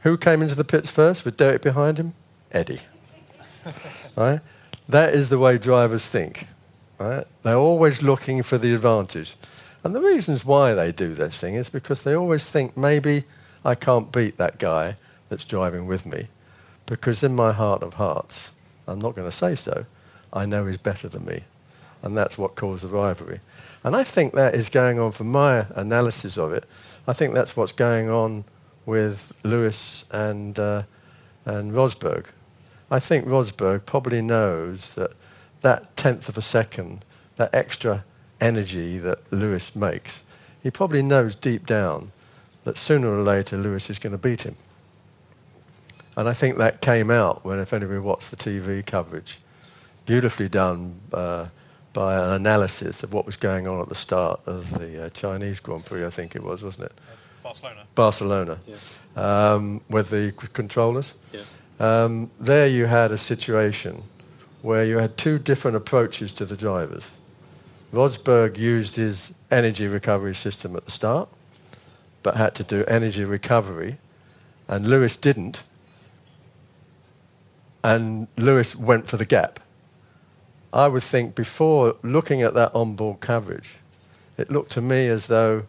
[0.02, 2.14] Who came into the pits first with Derek behind him?
[2.52, 2.80] Eddie.
[4.16, 4.40] right?
[4.88, 6.46] That is the way drivers think.
[6.98, 7.26] Right?
[7.42, 9.36] They're always looking for the advantage.
[9.84, 13.24] And the reasons why they do this thing is because they always think maybe
[13.64, 14.96] I can't beat that guy
[15.28, 16.28] that's driving with me.
[16.86, 18.52] Because in my heart of hearts,
[18.86, 19.86] I'm not going to say so,
[20.32, 21.44] I know he's better than me.
[22.02, 23.40] And that's what caused the rivalry.
[23.84, 26.64] And I think that is going on, from my analysis of it,
[27.06, 28.44] I think that's what's going on
[28.90, 30.82] with Lewis and, uh,
[31.44, 32.26] and Rosberg.
[32.90, 35.12] I think Rosberg probably knows that
[35.60, 37.04] that tenth of a second,
[37.36, 38.04] that extra
[38.40, 40.24] energy that Lewis makes,
[40.60, 42.10] he probably knows deep down
[42.64, 44.56] that sooner or later Lewis is going to beat him.
[46.16, 49.38] And I think that came out when, if anybody watched the TV coverage,
[50.04, 51.46] beautifully done uh,
[51.92, 55.60] by an analysis of what was going on at the start of the uh, Chinese
[55.60, 56.92] Grand Prix, I think it was, wasn't it?
[57.50, 57.86] Barcelona.
[57.94, 58.76] Barcelona, Yeah.
[59.54, 61.14] um, with the c- controllers.
[61.32, 61.40] Yeah.
[61.80, 64.02] Um, there you had a situation
[64.62, 67.04] where you had two different approaches to the drivers.
[67.92, 71.28] Rosberg used his energy recovery system at the start,
[72.22, 73.98] but had to do energy recovery,
[74.68, 75.64] and Lewis didn't.
[77.82, 79.58] And Lewis went for the gap.
[80.72, 83.70] I would think before looking at that onboard coverage,
[84.38, 85.64] it looked to me as though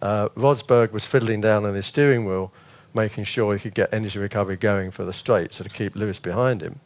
[0.00, 2.52] uh, Rosberg was fiddling down on his steering wheel,
[2.94, 6.18] making sure he could get energy recovery going for the straight, so to keep Lewis
[6.18, 6.80] behind him.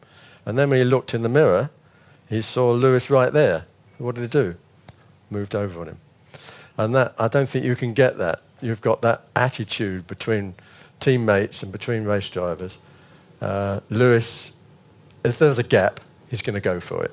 [0.45, 1.69] And then when he looked in the mirror,
[2.29, 3.65] he saw Lewis right there.
[3.97, 4.55] What did he do?
[5.29, 5.97] Moved over on him.
[6.77, 8.41] And that I don't think you can get that.
[8.61, 10.55] You've got that attitude between
[10.99, 12.77] teammates and between race drivers.
[13.41, 14.53] Uh, Lewis,
[15.23, 15.99] if there's a gap,
[16.29, 17.11] he's going to go for it.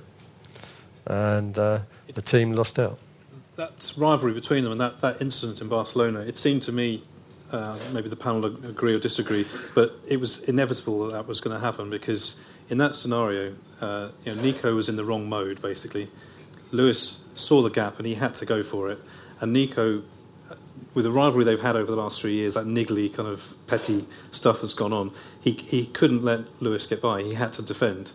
[1.07, 1.81] And uh,
[2.15, 2.99] the team lost out.
[3.61, 7.03] That rivalry between them and that, that incident in Barcelona, it seemed to me,
[7.53, 9.45] uh, maybe the panel agree or disagree,
[9.75, 12.37] but it was inevitable that that was going to happen because
[12.71, 16.09] in that scenario, uh, you know, Nico was in the wrong mode, basically.
[16.71, 18.99] Lewis saw the gap and he had to go for it.
[19.41, 20.05] And Nico
[20.95, 24.07] with the rivalry they've had over the last three years, that niggly kind of petty
[24.31, 27.23] stuff that's gone on, he, he couldn't let Lewis get by.
[27.23, 28.13] He had to defend,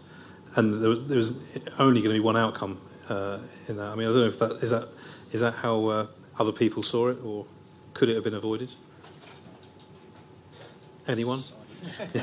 [0.56, 1.40] and there was, there was
[1.78, 3.92] only going to be one outcome uh, in that.
[3.92, 4.90] I mean, I don't know if that is that
[5.36, 6.08] is that how uh,
[6.40, 7.46] other people saw it, or
[7.94, 8.74] could it have been avoided?
[11.10, 11.42] Anyone?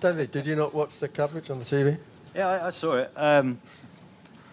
[0.00, 1.96] David, did you not watch the coverage on the TV?
[2.34, 3.12] Yeah, I, I saw it.
[3.14, 3.60] Um,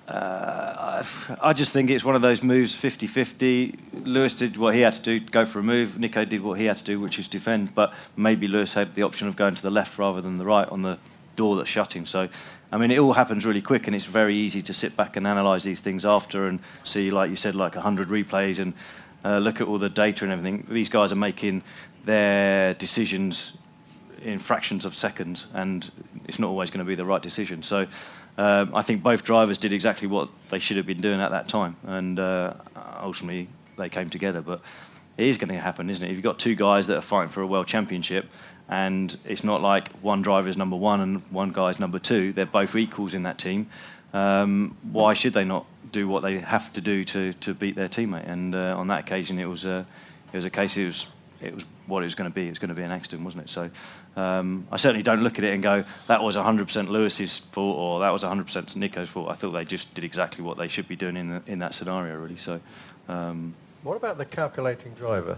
[0.08, 1.04] uh,
[1.42, 3.80] I just think it's one of those moves 50 50.
[4.04, 5.98] Lewis did what he had to do, go for a move.
[5.98, 7.74] Nico did what he had to do, which is defend.
[7.74, 10.70] But maybe Lewis had the option of going to the left rather than the right
[10.70, 11.00] on the
[11.36, 12.06] door that's shutting.
[12.06, 12.30] So,
[12.72, 15.26] I mean, it all happens really quick, and it's very easy to sit back and
[15.28, 18.74] analyse these things after and see, like you said, like 100 replays and
[19.24, 20.66] uh, look at all the data and everything.
[20.70, 21.64] These guys are making
[22.06, 23.54] their decisions
[24.22, 25.90] in fractions of seconds, and
[26.28, 27.64] it's not always going to be the right decision.
[27.64, 27.88] So,
[28.38, 31.48] um, I think both drivers did exactly what they should have been doing at that
[31.48, 32.54] time, and uh,
[33.02, 33.48] ultimately
[33.78, 34.42] they came together.
[34.42, 34.62] But
[35.18, 36.10] it is going to happen, isn't it?
[36.10, 38.26] If you've got two guys that are fighting for a world championship,
[38.70, 42.34] and it's not like one driver is number one and one guy is number two,
[42.34, 43.68] they're both equals in that team.
[44.14, 47.90] Um, why should they not do what they have to do to, to beat their
[47.90, 48.28] teammate?
[48.28, 49.86] And uh, on that occasion, it was a
[50.32, 50.78] it was a case.
[50.78, 51.08] It was
[51.42, 52.48] it was what it was going to be.
[52.48, 53.50] It was going to be an accident, wasn't it?
[53.50, 53.70] So
[54.16, 58.00] um, I certainly don't look at it and go, that was 100% Lewis's fault or
[58.00, 59.30] that was 100% Nico's fault.
[59.30, 61.74] I thought they just did exactly what they should be doing in, the, in that
[61.74, 62.38] scenario, really.
[62.38, 62.60] So,
[63.08, 65.38] um, what about the calculating driver?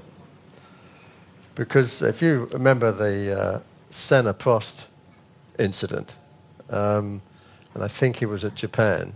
[1.57, 4.85] Because if you remember the uh, Senna Prost
[5.57, 6.15] incident,
[6.69, 7.23] um,
[7.73, 9.13] and I think he was at Japan.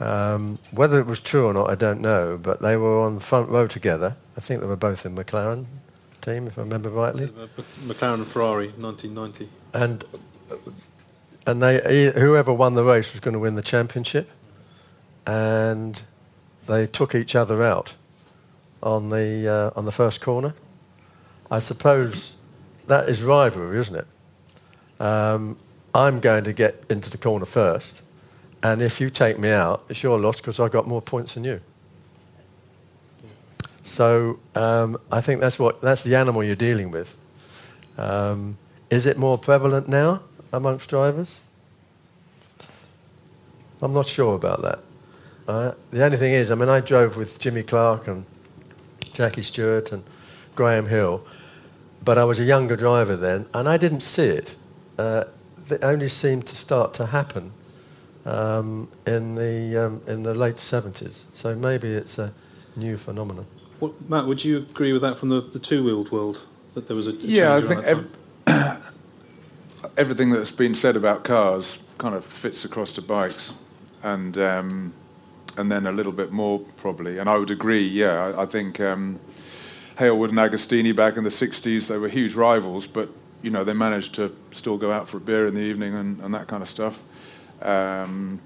[0.00, 3.20] Um, whether it was true or not, I don't know, but they were on the
[3.20, 4.16] front row together.
[4.36, 5.66] I think they were both in McLaren,
[6.20, 7.28] team, if I remember rightly.
[7.28, 9.48] McLaren and Ferrari, 1990.
[9.72, 10.04] And
[11.46, 14.28] and they whoever won the race was going to win the championship,
[15.24, 16.02] and
[16.66, 17.94] they took each other out
[18.82, 20.54] on the uh, on the first corner.
[21.50, 22.34] I suppose
[22.86, 24.06] that is rivalry, isn't it?
[25.00, 25.56] Um,
[25.94, 28.02] I'm going to get into the corner first,
[28.62, 31.44] and if you take me out, it's your loss because I've got more points than
[31.44, 31.60] you.
[33.84, 37.16] So um, I think that's what that's the animal you're dealing with.
[37.96, 38.58] Um,
[38.90, 41.40] is it more prevalent now amongst drivers?
[43.80, 44.78] I'm not sure about that.
[45.46, 48.24] Uh, the only thing is, I mean, I drove with Jimmy Clark and
[49.12, 50.02] Jackie Stewart and
[50.56, 51.24] Graham Hill,
[52.06, 54.56] but I was a younger driver then, and I didn't see it.
[54.96, 55.24] Uh,
[55.68, 57.52] it only seemed to start to happen
[58.24, 61.24] um, in the um, in the late 70s.
[61.32, 62.32] So maybe it's a
[62.76, 63.46] new phenomenon.
[63.80, 67.08] What, Matt, would you agree with that from the, the two-wheeled world that there was
[67.08, 67.56] a, a yeah?
[67.56, 68.08] I think ev-
[69.98, 73.52] everything that's been said about cars kind of fits across to bikes,
[74.04, 74.94] and um,
[75.56, 77.18] and then a little bit more probably.
[77.18, 77.84] And I would agree.
[77.84, 78.80] Yeah, I, I think
[79.96, 83.08] Hailwood and Agostini back in the '60s they were huge rivals, but
[83.42, 86.20] you know they managed to still go out for a beer in the evening and,
[86.20, 87.00] and that kind of stuff.
[87.62, 88.40] Um,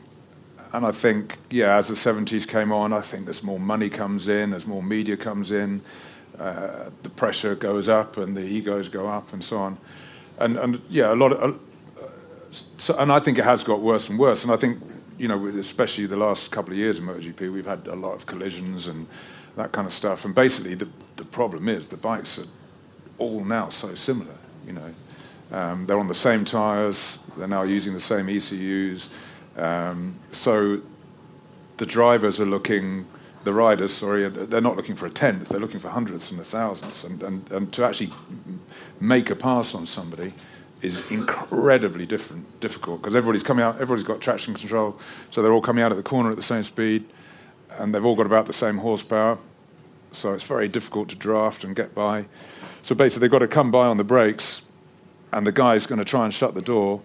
[0.72, 4.28] and I think, yeah, as the 70s came on, I think as more money comes
[4.28, 5.80] in, as more media comes in,
[6.38, 9.78] uh, the pressure goes up and the egos go up and so on.
[10.38, 11.54] And, and yeah, a lot of,
[12.00, 12.08] uh,
[12.78, 14.44] so, and I think it has got worse and worse.
[14.44, 14.80] And I think,
[15.20, 18.26] you know, especially the last couple of years in MotoGP, we've had a lot of
[18.26, 19.06] collisions and
[19.56, 20.24] that kind of stuff.
[20.24, 22.46] And basically, the, the problem is the bikes are
[23.18, 24.94] all now so similar, you know.
[25.52, 29.10] Um, they're on the same tyres, they're now using the same ECUs
[29.56, 30.80] um, so
[31.76, 33.06] the drivers are looking,
[33.44, 37.04] the riders, sorry, they're not looking for a tenth, they're looking for hundreds and thousands.
[37.04, 38.10] And, and, and to actually
[39.00, 40.32] make a pass on somebody
[40.82, 44.98] is incredibly different, difficult because everybody's coming out, everybody's got traction control,
[45.30, 47.04] so they're all coming out of the corner at the same speed,
[47.78, 49.38] and they've all got about the same horsepower.
[50.12, 52.26] So it's very difficult to draft and get by.
[52.82, 54.62] So basically, they've got to come by on the brakes,
[55.32, 57.02] and the guy's going to try and shut the door,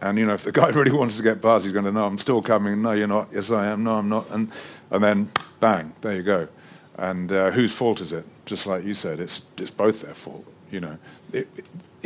[0.00, 2.06] and you know, if the guy really wants to get past, he's going to know
[2.06, 2.82] I'm still coming.
[2.82, 3.28] No, you're not.
[3.32, 3.84] Yes, I am.
[3.84, 4.30] No, I'm not.
[4.30, 4.50] And
[4.90, 6.48] and then bang, there you go.
[6.96, 8.24] And uh, whose fault is it?
[8.46, 10.44] Just like you said, it's it's both their fault.
[10.70, 10.98] You know,
[11.32, 11.48] it,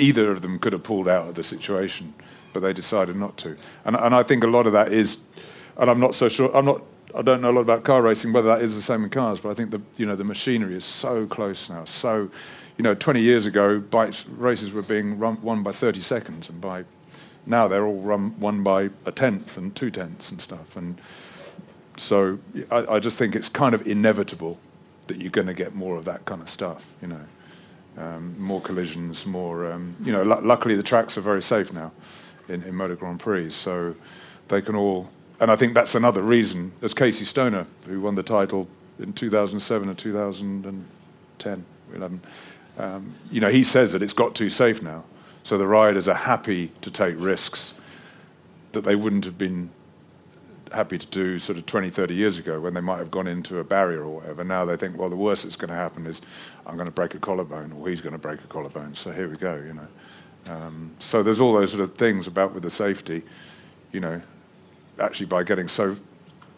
[0.03, 2.15] either of them could have pulled out of the situation,
[2.53, 3.57] but they decided not to.
[3.85, 5.21] And and I think a lot of that is,
[5.77, 6.55] and I'm not so sure.
[6.55, 6.83] I'm not.
[7.15, 9.39] I don't know a lot about car racing, whether that is the same in cars,
[9.39, 11.85] but I think the you know the machinery is so close now.
[11.85, 12.31] So,
[12.79, 16.61] you know, 20 years ago, bikes races were being run, won by 30 seconds, and
[16.61, 16.85] by
[17.45, 20.75] now they're all run, won by a tenth and two tenths and stuff.
[20.77, 21.01] And
[21.97, 22.39] so
[22.71, 24.59] I, I just think it's kind of inevitable
[25.09, 27.27] that you're going to get more of that kind of stuff, you know.
[27.97, 31.93] Um, more collisions, more, um, you know, luckily the tracks are very safe now
[32.49, 33.95] in, in Motor Grand Prix, so
[34.49, 38.23] they can all, and I think that's another reason, as Casey Stoner, who won the
[38.23, 38.67] title
[38.99, 42.21] in 2007 and 2010, 11,
[42.79, 45.05] um, you know, he says that it's got too safe now.
[45.45, 47.75] So the riders are happy to take risks
[48.73, 49.71] that they wouldn't have been
[50.75, 53.59] happy to do sort of 20, 30 years ago when they might have gone into
[53.59, 54.45] a barrier or whatever.
[54.45, 56.21] Now they think, well, the worst that's going to happen is
[56.67, 58.95] I'm going to break a collarbone or he's going to break a collarbone.
[58.95, 59.89] So here we go, you know.
[60.49, 63.23] Um, so there's all those sort of things about with the safety,
[63.93, 64.21] you know,
[64.99, 65.97] actually by getting so,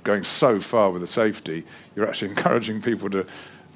[0.02, 3.26] going so far with the safety, you're actually encouraging people to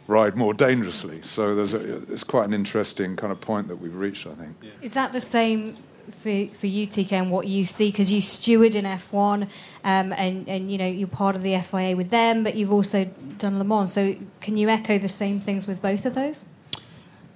[0.07, 1.21] ride more dangerously.
[1.23, 4.57] So there's a, it's quite an interesting kind of point that we've reached, I think.
[4.81, 5.75] Is that the same
[6.11, 7.91] for, for you, TK, and what you see?
[7.91, 9.43] Because you steward in F1,
[9.85, 13.05] um, and, and you know you're part of the FIA with them, but you've also
[13.39, 13.93] done Le Mans.
[13.93, 16.47] So can you echo the same things with both of those?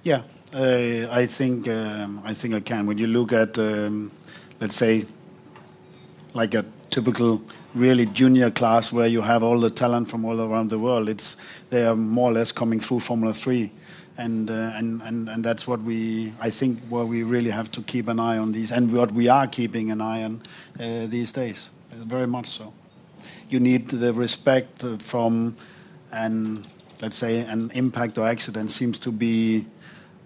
[0.03, 2.85] Yeah, uh, I think um, I think I can.
[2.85, 4.11] When you look at, um,
[4.59, 5.05] let's say,
[6.33, 7.41] like a typical
[7.73, 11.37] really junior class where you have all the talent from all around the world, it's
[11.69, 13.71] they are more or less coming through Formula Three
[14.17, 17.81] and, uh, and, and, and that's what we, I think, where we really have to
[17.81, 20.41] keep an eye on these, and what we are keeping an eye on
[20.79, 22.73] uh, these days, very much so.
[23.49, 25.55] You need the respect from,
[26.11, 26.67] and
[27.01, 29.65] let's say, an impact or accident seems to be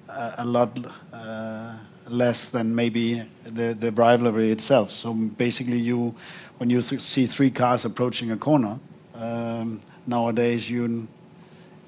[0.10, 0.78] a, a lot
[1.14, 4.92] uh, less than maybe the, the rivalry itself.
[4.92, 6.16] So basically, you,
[6.58, 8.80] when you th- see three cars approaching a corner,
[9.16, 11.08] um, nowadays you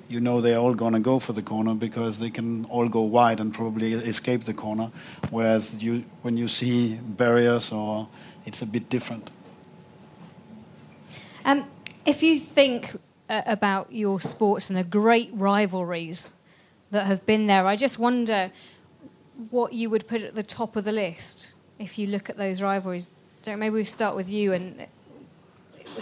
[0.10, 3.02] you know they're all going to go for the corner because they can all go
[3.02, 4.92] wide and probably escape the corner.
[5.30, 8.08] Whereas you, when you see barriers, or
[8.46, 9.30] it's a bit different.
[11.46, 11.66] Um,
[12.06, 16.34] if you think uh, about your sports and the great rivalries
[16.90, 18.52] that have been there, I just wonder
[19.52, 22.62] what you would put at the top of the list if you look at those
[22.62, 23.10] rivalries.
[23.44, 24.88] Don't, maybe we start with you and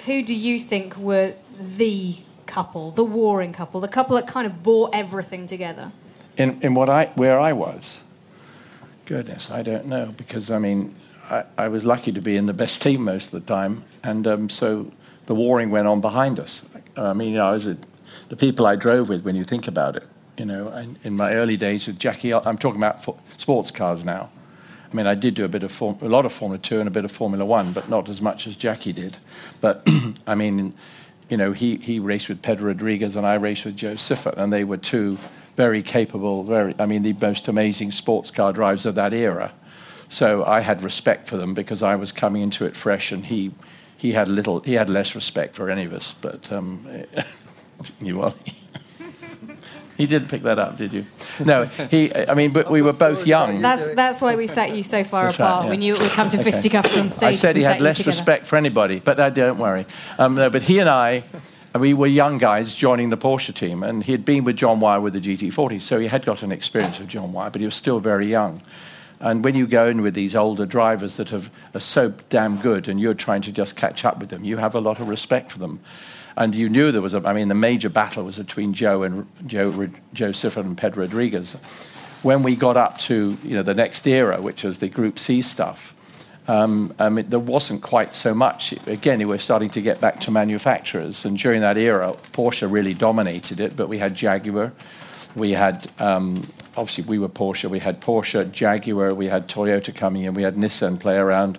[0.05, 4.63] who do you think were the couple, the warring couple, the couple that kind of
[4.63, 5.91] bore everything together?
[6.37, 8.01] In, in what I, where I was?
[9.05, 10.95] Goodness, I don't know, because I mean,
[11.29, 14.25] I, I was lucky to be in the best team most of the time, and
[14.25, 14.91] um, so
[15.27, 16.65] the warring went on behind us.
[16.95, 17.77] I mean, you know, I was a,
[18.29, 20.07] the people I drove with when you think about it.
[20.37, 23.03] You know, in, in my early days with Jackie, I'm talking about
[23.37, 24.29] sports cars now.
[24.91, 26.87] I mean, I did do a bit of form, a lot of Formula Two and
[26.87, 29.17] a bit of Formula One, but not as much as Jackie did.
[29.59, 29.85] But
[30.27, 30.73] I mean,
[31.29, 34.51] you know, he, he raced with Pedro Rodriguez and I raced with Jo Siffert, and
[34.51, 35.17] they were two
[35.55, 39.51] very capable, very, I mean, the most amazing sports car drivers of that era.
[40.09, 43.51] So I had respect for them because I was coming into it fresh, and he,
[43.97, 46.15] he had little, he had less respect for any of us.
[46.21, 46.87] But um,
[48.01, 48.33] you are.
[49.97, 51.05] He didn't pick that up, did you?
[51.43, 52.13] No, he.
[52.13, 53.61] I mean, but we were both young.
[53.61, 55.61] That's that's why we sat you so far that's apart.
[55.61, 55.71] Right, yeah.
[55.71, 56.51] We knew it would come to okay.
[56.51, 57.29] fisticuffs on stage.
[57.29, 59.85] I said he had less respect for anybody, but uh, don't worry.
[60.19, 61.23] Um, no, but he and I.
[61.77, 64.99] We were young guys joining the Porsche team, and he had been with John Wyer
[64.99, 67.75] with the GT40, so he had got an experience of John Wyer, but he was
[67.75, 68.61] still very young.
[69.19, 72.87] And when you go in with these older drivers that have, are so damn good,
[72.87, 75.51] and you're trying to just catch up with them, you have a lot of respect
[75.51, 75.79] for them.
[76.37, 79.27] And you knew there was a, I mean, the major battle was between Jo and
[79.47, 81.55] Jo, Jo Siffert and Pedro Rodriguez.
[82.21, 85.41] When we got up to, you know, the next era, which was the Group C
[85.41, 85.95] stuff,
[86.47, 88.71] um, I mean, there wasn't quite so much.
[88.87, 92.93] Again, we were starting to get back to manufacturers, and during that era, Porsche really
[92.93, 93.75] dominated it.
[93.75, 94.71] But we had Jaguar,
[95.35, 100.23] we had um, obviously we were Porsche, we had Porsche, Jaguar, we had Toyota coming
[100.23, 101.57] in, we had Nissan play around,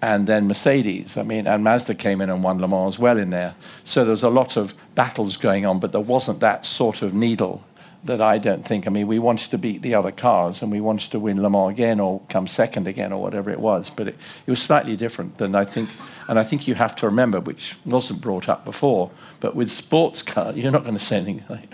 [0.00, 1.16] and then Mercedes.
[1.16, 3.54] I mean, and Mazda came in and won Le Mans as well in there.
[3.84, 7.14] So there was a lot of battles going on, but there wasn't that sort of
[7.14, 7.64] needle
[8.04, 8.86] that I don't think.
[8.86, 11.50] I mean, we wanted to beat the other cars and we wanted to win Le
[11.50, 13.90] Mans again or come second again or whatever it was.
[13.90, 15.88] But it, it was slightly different than I think.
[16.28, 20.22] And I think you have to remember, which wasn't brought up before, but with sports
[20.22, 21.72] cars, you're not going to say anything like,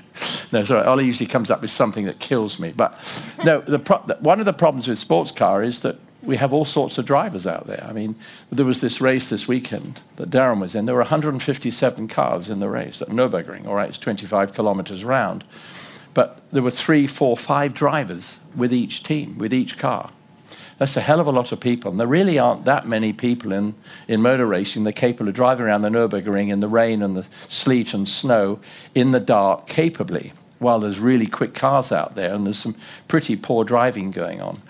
[0.52, 2.72] no, sorry, Ollie usually comes up with something that kills me.
[2.74, 2.98] But
[3.44, 6.64] no, the pro- one of the problems with sports car is that we have all
[6.64, 7.84] sorts of drivers out there.
[7.88, 8.16] I mean,
[8.50, 10.86] there was this race this weekend that Darren was in.
[10.86, 13.66] There were 157 cars in the race at Nürburgring.
[13.66, 15.44] All right, it's 25 kilometers round.
[16.14, 20.10] But there were three, four, five drivers with each team, with each car.
[20.78, 21.90] That's a hell of a lot of people.
[21.90, 23.74] And there really aren't that many people in,
[24.08, 27.16] in motor racing that are capable of driving around the Nürburgring in the rain and
[27.16, 28.58] the sleet and snow
[28.94, 33.36] in the dark capably, while there's really quick cars out there and there's some pretty
[33.36, 34.62] poor driving going on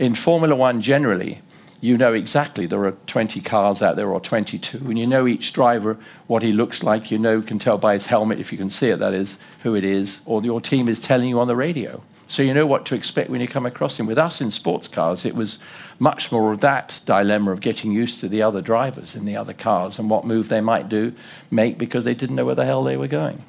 [0.00, 1.42] in Formula One generally,
[1.82, 5.52] you know exactly there are 20 cars out there or 22, and you know each
[5.52, 7.10] driver what he looks like.
[7.10, 9.76] You know, can tell by his helmet if you can see it, that is, who
[9.76, 12.02] it is, or your team is telling you on the radio.
[12.28, 14.06] So you know what to expect when you come across him.
[14.06, 15.58] With us in sports cars, it was
[15.98, 19.52] much more of that dilemma of getting used to the other drivers in the other
[19.52, 21.12] cars and what move they might do,
[21.50, 23.44] make because they didn't know where the hell they were going.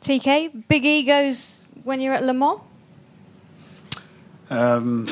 [0.00, 2.60] TK, big egos when you're at Le Mans?
[4.50, 5.06] Um,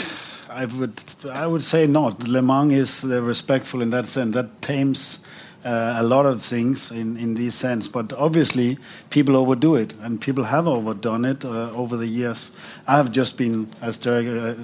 [0.48, 2.26] I would I would say not.
[2.26, 4.34] Le Mans is uh, respectful in that sense.
[4.34, 5.18] That tames
[5.64, 7.88] uh, a lot of things in, in this sense.
[7.88, 8.78] But obviously,
[9.10, 12.52] people overdo it, and people have overdone it uh, over the years.
[12.86, 14.54] I have just been, as Derek uh,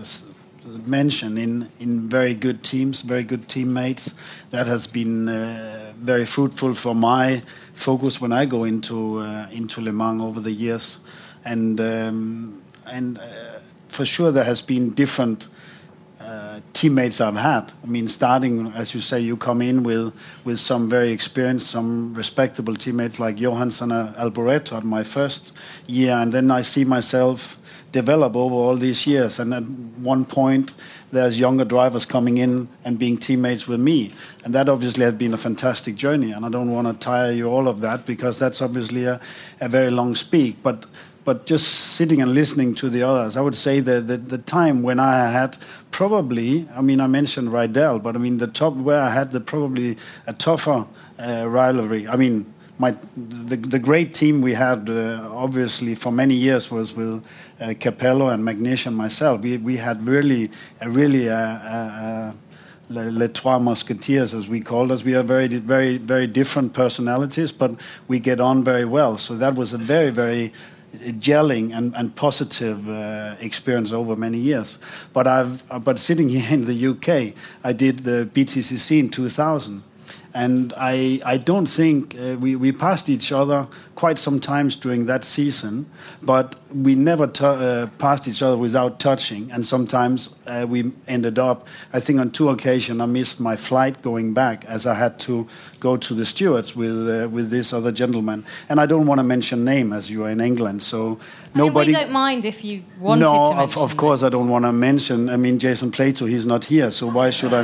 [0.87, 4.15] mentioned, in, in very good teams, very good teammates.
[4.51, 7.43] That has been uh, very fruitful for my
[7.75, 9.21] focus when I go into
[9.51, 11.01] into Le Mans over the years,
[11.45, 13.19] and um, and
[13.93, 15.49] for sure there has been different
[16.19, 17.73] uh, teammates I've had.
[17.83, 20.15] I mean, starting as you say, you come in with
[20.45, 25.53] with some very experienced, some respectable teammates like Johansson Alboreto at my first
[25.87, 27.59] year, and then I see myself
[27.93, 29.39] develop over all these years.
[29.39, 30.73] And at one point,
[31.11, 34.13] there's younger drivers coming in and being teammates with me,
[34.45, 36.33] and that obviously has been a fantastic journey.
[36.33, 39.21] And I don't want to tire you all of that because that's obviously a,
[39.61, 40.87] a very long speak, but
[41.25, 44.83] but just sitting and listening to the others, I would say that the, the time
[44.83, 45.57] when I had
[45.91, 49.41] probably, I mean, I mentioned Rydell, but I mean, the top where I had the
[49.41, 50.87] probably a tougher
[51.19, 52.09] uh, rivalry.
[52.09, 56.95] I mean, my the, the great team we had, uh, obviously, for many years was
[56.95, 57.25] with
[57.61, 59.43] uh, Capello and McNish and myself.
[59.43, 60.51] We, we had really,
[60.81, 62.33] a really, uh, uh,
[62.91, 65.05] Les, les Trois Musketeers, as we called us.
[65.05, 67.71] We are very, very, very different personalities, but
[68.09, 69.17] we get on very well.
[69.17, 70.53] So that was a very, very
[70.93, 74.79] gelling and, and positive uh, experience over many years.
[75.13, 77.35] But I've but sitting here in the UK,
[77.65, 79.83] I did the BTCC in 2000,
[80.35, 85.07] and I I don't think uh, we we passed each other quite some times during
[85.07, 85.87] that season,
[86.23, 91.67] but we never uh, passed each other without touching, and sometimes uh, we ended up.
[91.93, 95.47] I think on two occasions I missed my flight going back as I had to
[95.81, 99.25] go to the stewards with uh, with this other gentleman, and I don't want to
[99.25, 101.19] mention name as you are in England, so
[101.55, 101.95] nobody.
[101.95, 103.57] I mean, we don't mind if you wanted no, to.
[103.57, 105.29] No, of, of course I don't want to mention.
[105.29, 107.63] I mean, Jason Plato, he's not here, so why should I?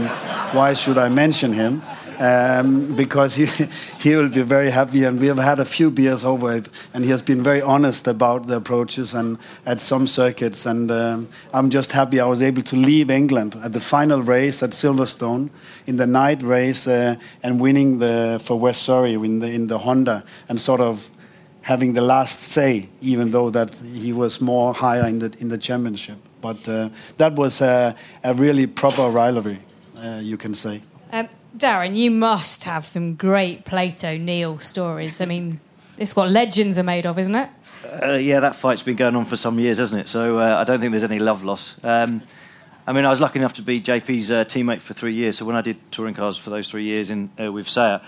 [0.53, 1.83] why should I mention him?
[2.19, 3.47] Um, because he
[4.01, 7.05] he will be very happy, and we have had a few beers over it, and
[7.05, 10.67] he has been very honest about the approaches and at some circuits.
[10.67, 14.65] And um, I'm just happy I was able to leave England at the final race
[14.65, 15.51] at Silverstone
[15.87, 19.79] in the night race uh, and winning the for West Surrey in the in the
[19.79, 21.11] Honda and sort of
[21.69, 25.59] having the last say, even though that he was more higher in the in the
[25.59, 26.17] championship.
[26.41, 26.89] But uh,
[27.19, 27.95] that was a,
[28.25, 29.59] a, really proper rivalry,
[29.97, 30.83] uh, you can say.
[31.13, 35.21] Um, Darren, you must have some great Plato Neal stories.
[35.21, 35.61] I mean,
[35.97, 37.51] it's what legends are made of, isn't it?
[38.03, 40.09] Uh, yeah, that fight's been going on for some years, hasn't it?
[40.09, 41.77] So uh, I don't think there's any love loss.
[41.83, 42.23] Um,
[42.87, 45.39] I mean, I was lucky enough to be JP's uh, teammate for three years.
[45.39, 48.01] So when I did touring cars for those three years in uh, with SEAT,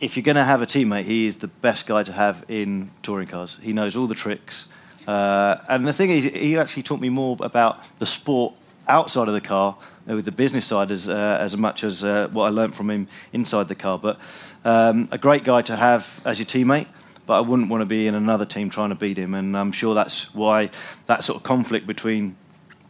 [0.00, 2.90] if you're going to have a teammate, he is the best guy to have in
[3.02, 3.58] touring cars.
[3.62, 4.66] He knows all the tricks.
[5.06, 8.54] Uh, and the thing is, he actually taught me more about the sport
[8.88, 9.76] outside of the car
[10.06, 13.08] with the business side as uh, as much as uh, what I learned from him
[13.32, 13.98] inside the car.
[13.98, 14.18] But
[14.64, 16.88] um, a great guy to have as your teammate.
[17.26, 19.72] But I wouldn't want to be in another team trying to beat him, and I'm
[19.72, 20.70] sure that's why
[21.06, 22.36] that sort of conflict between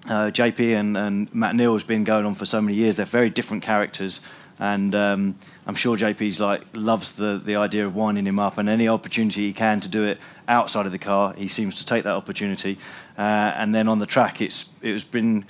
[0.07, 2.97] uh, JP and, and, Matt Neal has been going on for so many years.
[2.97, 4.21] They're very different characters,
[4.59, 5.37] and um,
[5.67, 9.47] I'm sure JP's like loves the the idea of winding him up, and any opportunity
[9.47, 12.79] he can to do it outside of the car, he seems to take that opportunity.
[13.19, 13.23] Uh,
[13.57, 15.45] and then on the track, it's it's been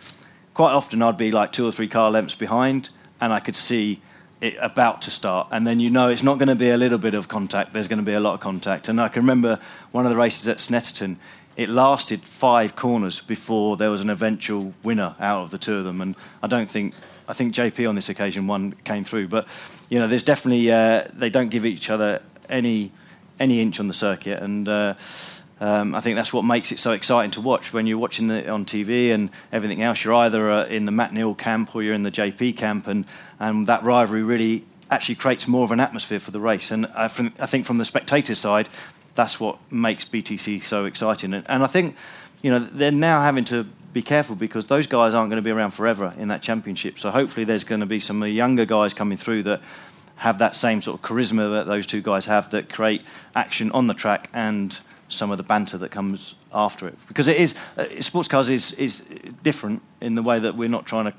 [0.57, 2.88] quite often I'd be like two or three car lengths behind,
[3.20, 4.00] and I could see
[4.40, 5.48] it about to start.
[5.50, 7.88] And then you know it's not going to be a little bit of contact, there's
[7.88, 8.88] going to be a lot of contact.
[8.88, 9.61] And I can remember
[9.92, 11.16] one of the races at Snetterton,
[11.59, 15.84] it lasted five corners before there was an eventual winner out of the two of
[15.84, 16.00] them.
[16.00, 16.94] And I don't think,
[17.28, 19.28] I think JP on this occasion one came through.
[19.28, 19.46] But,
[19.90, 22.92] you know, there's definitely, uh, they don't give each other any,
[23.38, 24.42] any inch on the circuit.
[24.42, 24.94] And, uh,
[25.61, 28.48] um, I think that's what makes it so exciting to watch when you're watching it
[28.48, 30.04] on TV and everything else.
[30.04, 33.07] You're either uh, in the Matt Neal camp or you're in the JP camp, and,
[33.38, 36.70] and that rivalry really actually creates more of an atmosphere for the race.
[36.70, 38.68] And I, I think from the spectator side,
[39.14, 41.32] that's what makes BTC so exciting.
[41.32, 41.96] And, and I think
[42.42, 45.50] you know they're now having to be careful because those guys aren't going to be
[45.50, 46.98] around forever in that championship.
[46.98, 49.62] So hopefully there's going to be some younger guys coming through that
[50.16, 53.02] have that same sort of charisma that those two guys have that create
[53.34, 56.98] action on the track and some of the banter that comes after it.
[57.09, 59.00] Because it is, uh, sports cars is, is
[59.42, 61.14] different in the way that we're not trying to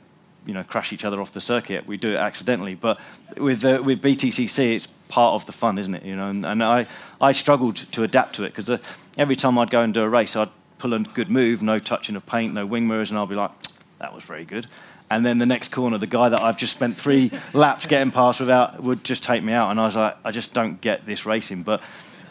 [0.47, 1.85] you know crash each other off the circuit.
[1.85, 2.99] We do it accidentally, but
[3.35, 6.03] with uh, with BTCC, it's part of the fun, isn't it?
[6.03, 6.88] You know, and, and I
[7.21, 8.77] I struggled to adapt to it because uh,
[9.17, 12.15] every time I'd go and do a race, I'd pull a good move, no touching
[12.15, 13.51] of paint, no wing mirrors, and I'll be like,
[13.99, 14.67] that was very good.
[15.09, 18.39] And then the next corner, the guy that I've just spent three laps getting past
[18.39, 21.25] without would just take me out, and I was like, I just don't get this
[21.25, 21.63] racing.
[21.63, 21.81] But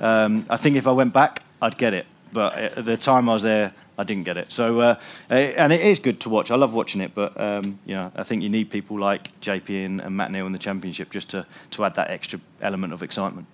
[0.01, 2.07] um, I think if I went back, I'd get it.
[2.33, 4.53] But at the time I was there, I didn't get it.
[4.53, 4.97] So, uh,
[5.31, 6.51] and it is good to watch.
[6.51, 9.87] I love watching it, but um, you know, I think you need people like JP
[9.87, 13.03] and, and Matt Neal in the championship just to, to add that extra element of
[13.03, 13.47] excitement.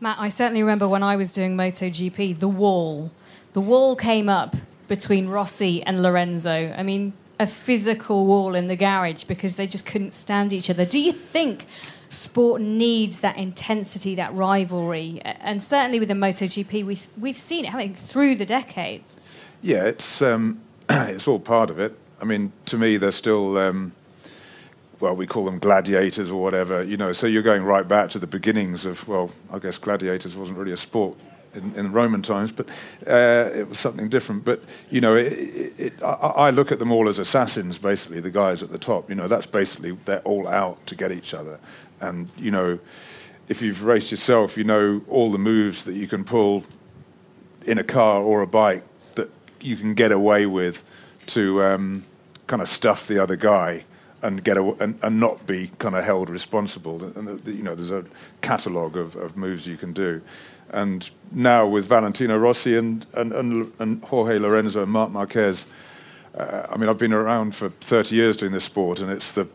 [0.00, 3.10] Matt, I certainly remember when I was doing MotoGP, the wall,
[3.52, 6.72] the wall came up between Rossi and Lorenzo.
[6.76, 10.84] I mean, a physical wall in the garage because they just couldn't stand each other.
[10.84, 11.66] Do you think
[12.10, 15.20] sport needs that intensity, that rivalry?
[15.22, 19.18] And certainly within MotoGP, we, we've seen it having through the decades.
[19.62, 21.96] Yeah, it's um, it's all part of it.
[22.20, 23.56] I mean, to me, they're still.
[23.56, 23.92] Um,
[25.00, 27.12] well, we call them gladiators or whatever, you know.
[27.12, 30.72] So you're going right back to the beginnings of, well, I guess gladiators wasn't really
[30.72, 31.16] a sport
[31.54, 32.68] in, in Roman times, but
[33.06, 34.44] uh, it was something different.
[34.44, 35.32] But you know, it,
[35.78, 38.20] it, I, I, look at them all as assassins, basically.
[38.20, 41.34] The guys at the top, you know, that's basically they're all out to get each
[41.34, 41.58] other,
[42.00, 42.78] and you know,
[43.48, 46.64] if you've raced yourself, you know all the moves that you can pull
[47.66, 48.84] in a car or a bike
[49.16, 49.30] that
[49.60, 50.82] you can get away with
[51.26, 52.04] to um,
[52.46, 53.84] kind of stuff the other guy
[54.22, 57.02] and get a, and, and not be kind of held responsible.
[57.02, 58.04] And you know, there's a
[58.42, 60.20] catalogue of, of moves you can do.
[60.70, 65.66] And now with Valentino Rossi and, and, and, and Jorge Lorenzo and Marc Marquez,
[66.36, 69.48] uh, I mean, I've been around for 30 years doing this sport, and it's the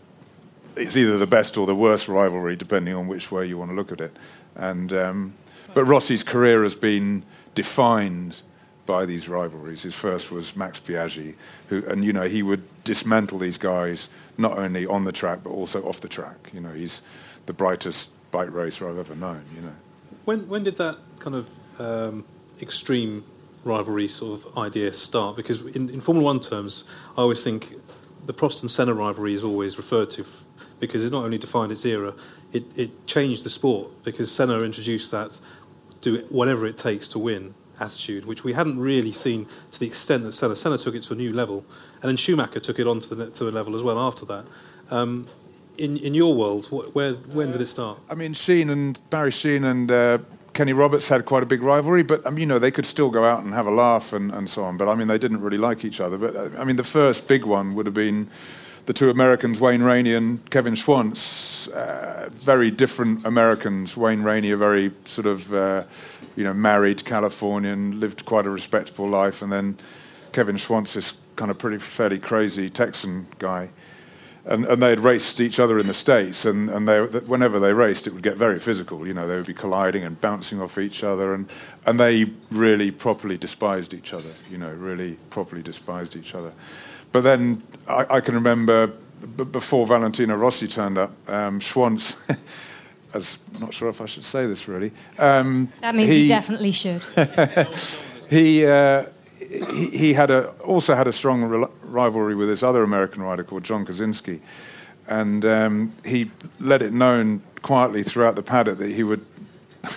[0.75, 3.75] it's either the best or the worst rivalry, depending on which way you want to
[3.75, 4.15] look at it.
[4.55, 5.33] And um,
[5.73, 7.23] but Rossi's career has been
[7.53, 8.41] defined
[8.85, 9.83] by these rivalries.
[9.83, 11.35] His first was Max Biaggi,
[11.69, 15.49] who, and you know, he would dismantle these guys not only on the track but
[15.49, 16.51] also off the track.
[16.53, 17.01] You know, he's
[17.45, 19.43] the brightest bike racer I've ever known.
[19.55, 19.75] You know.
[20.25, 21.49] When when did that kind of
[21.79, 22.25] um,
[22.61, 23.23] extreme
[23.63, 25.35] rivalry sort of idea start?
[25.35, 26.83] Because in, in Formula One terms,
[27.17, 27.73] I always think
[28.25, 30.25] the Prost and Senna rivalry is always referred to
[30.79, 32.13] because it not only defined its era,
[32.53, 35.37] it, it changed the sport because Senna introduced that
[36.01, 40.23] do whatever it takes to win attitude, which we hadn't really seen to the extent
[40.23, 40.55] that Senna.
[40.55, 41.65] Senna took it to a new level,
[42.01, 44.45] and then Schumacher took it on to the, to the level as well after that.
[44.91, 45.27] Um,
[45.77, 47.99] in, in your world, where, when did it start?
[48.09, 50.19] I mean, Sheene and Barry Sheene and uh,
[50.53, 53.25] Kenny Roberts had quite a big rivalry, but um, you know they could still go
[53.25, 54.77] out and have a laugh and, and so on.
[54.77, 56.17] But I mean, they didn't really like each other.
[56.17, 58.29] But uh, I mean, the first big one would have been
[58.85, 63.97] the two Americans, Wayne Rainey and Kevin Schwantz, uh, very different Americans.
[63.97, 65.83] Wayne Rainey, a very sort of, uh,
[66.35, 69.77] you know, married Californian, lived quite a respectable life, and then
[70.31, 73.69] Kevin Schwantz, this kind of pretty fairly crazy Texan guy.
[74.47, 77.73] And, and they had raced each other in the States, and, and they, whenever they
[77.73, 79.07] raced, it would get very physical.
[79.07, 81.51] You know, they would be colliding and bouncing off each other, and,
[81.87, 86.53] and they really properly despised each other, you know, really properly despised each other.
[87.15, 88.87] But then I, I can remember
[89.37, 92.17] b- before Valentino Rossi turned up, um, Schwantz.
[93.13, 94.91] as I'm not sure if I should say this really.
[95.17, 97.05] Um, that means he, you definitely should.
[98.29, 99.05] he, uh,
[99.39, 103.45] he, he had a also had a strong re- rivalry with this other American rider
[103.45, 104.41] called John Kocinski,
[105.07, 109.25] and um, he let it known quietly throughout the paddock that he would.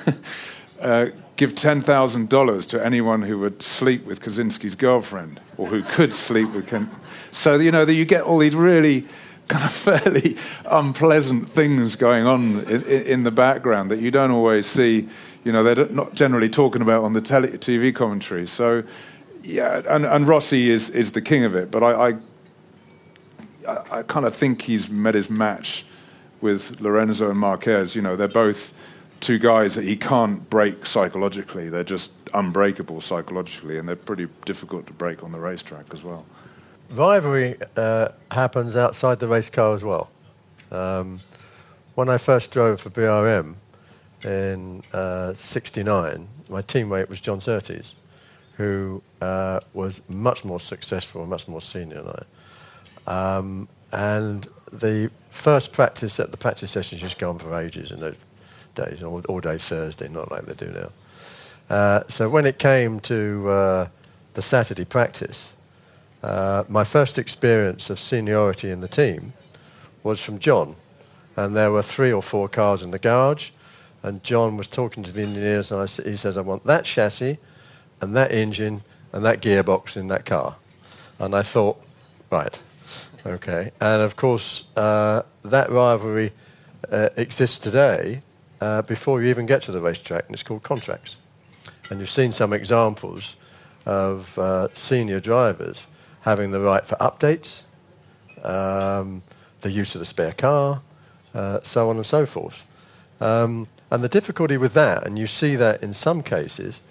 [0.80, 1.06] uh,
[1.38, 6.66] give $10,000 to anyone who would sleep with Kocinski's girlfriend or who could sleep with
[6.66, 6.90] Ken.
[7.30, 9.06] So, you know, that you get all these really
[9.46, 9.72] kind of
[10.02, 10.36] fairly
[10.68, 15.08] unpleasant things going on in, in, the background that you don't always see.
[15.44, 18.44] You know, they're not generally talking about on the tele- TV commentary.
[18.44, 18.82] So,
[19.44, 21.70] yeah, and, and Rossi is, is the king of it.
[21.70, 22.18] But I,
[23.68, 25.86] I, I kind of think he's met his match
[26.40, 27.94] with Lorenzo and Marquez.
[27.94, 28.74] You know, they're both
[29.20, 31.68] two guys that he can't break psychologically.
[31.68, 36.26] They're just unbreakable psychologically, and they're pretty difficult to break on the racetrack as well.
[36.90, 40.10] Rivalry uh, happens outside the race car as well.
[40.70, 41.20] Um,
[41.94, 43.56] when I first drove for BRM
[44.24, 44.82] in
[45.34, 47.94] '69, uh, my teammate was John Surtees,
[48.56, 52.14] who uh, was much more successful and much more senior than
[53.06, 53.36] I.
[53.36, 57.90] Um, and the first practice at the practice sessions used to go on for ages,
[57.90, 58.00] and
[58.86, 60.90] days, all, all day Thursday, not like they do now.
[61.74, 63.88] Uh, so when it came to uh,
[64.34, 65.50] the Saturday practice,
[66.22, 69.32] uh, my first experience of seniority in the team
[70.02, 70.76] was from John.
[71.36, 73.50] And there were three or four cars in the garage,
[74.02, 77.38] and John was talking to the engineers, and I, he says, I want that chassis
[78.00, 80.56] and that engine and that gearbox in that car.
[81.18, 81.80] And I thought,
[82.30, 82.58] right,
[83.26, 86.32] Okay, and of course, uh, that rivalry
[86.90, 88.22] uh, exists today
[88.60, 91.16] uh, before you even get to the racetrack, and it's called contracts.
[91.90, 93.36] And you've seen some examples
[93.86, 95.86] of uh, senior drivers
[96.22, 97.62] having the right for updates,
[98.44, 99.22] um,
[99.60, 100.82] the use of the spare car,
[101.34, 102.66] uh, so on and so forth.
[103.20, 106.82] Um, and the difficulty with that, and you see that in some cases,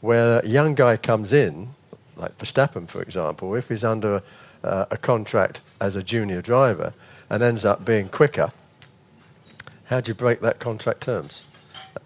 [0.00, 1.70] where a young guy comes in,
[2.16, 4.22] like Verstappen, for example, if he's under
[4.64, 6.94] uh, a contract as a junior driver
[7.28, 8.52] and ends up being quicker,
[9.86, 11.44] how do you break that contract terms?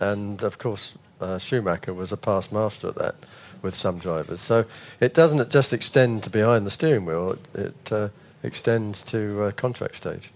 [0.01, 3.15] And of course, uh, Schumacher was a past master at that
[3.63, 4.41] with some drivers.
[4.41, 4.65] So
[5.01, 8.09] it doesn't just extend to behind the steering wheel, it, uh,
[8.43, 10.31] extends to uh, contract stage.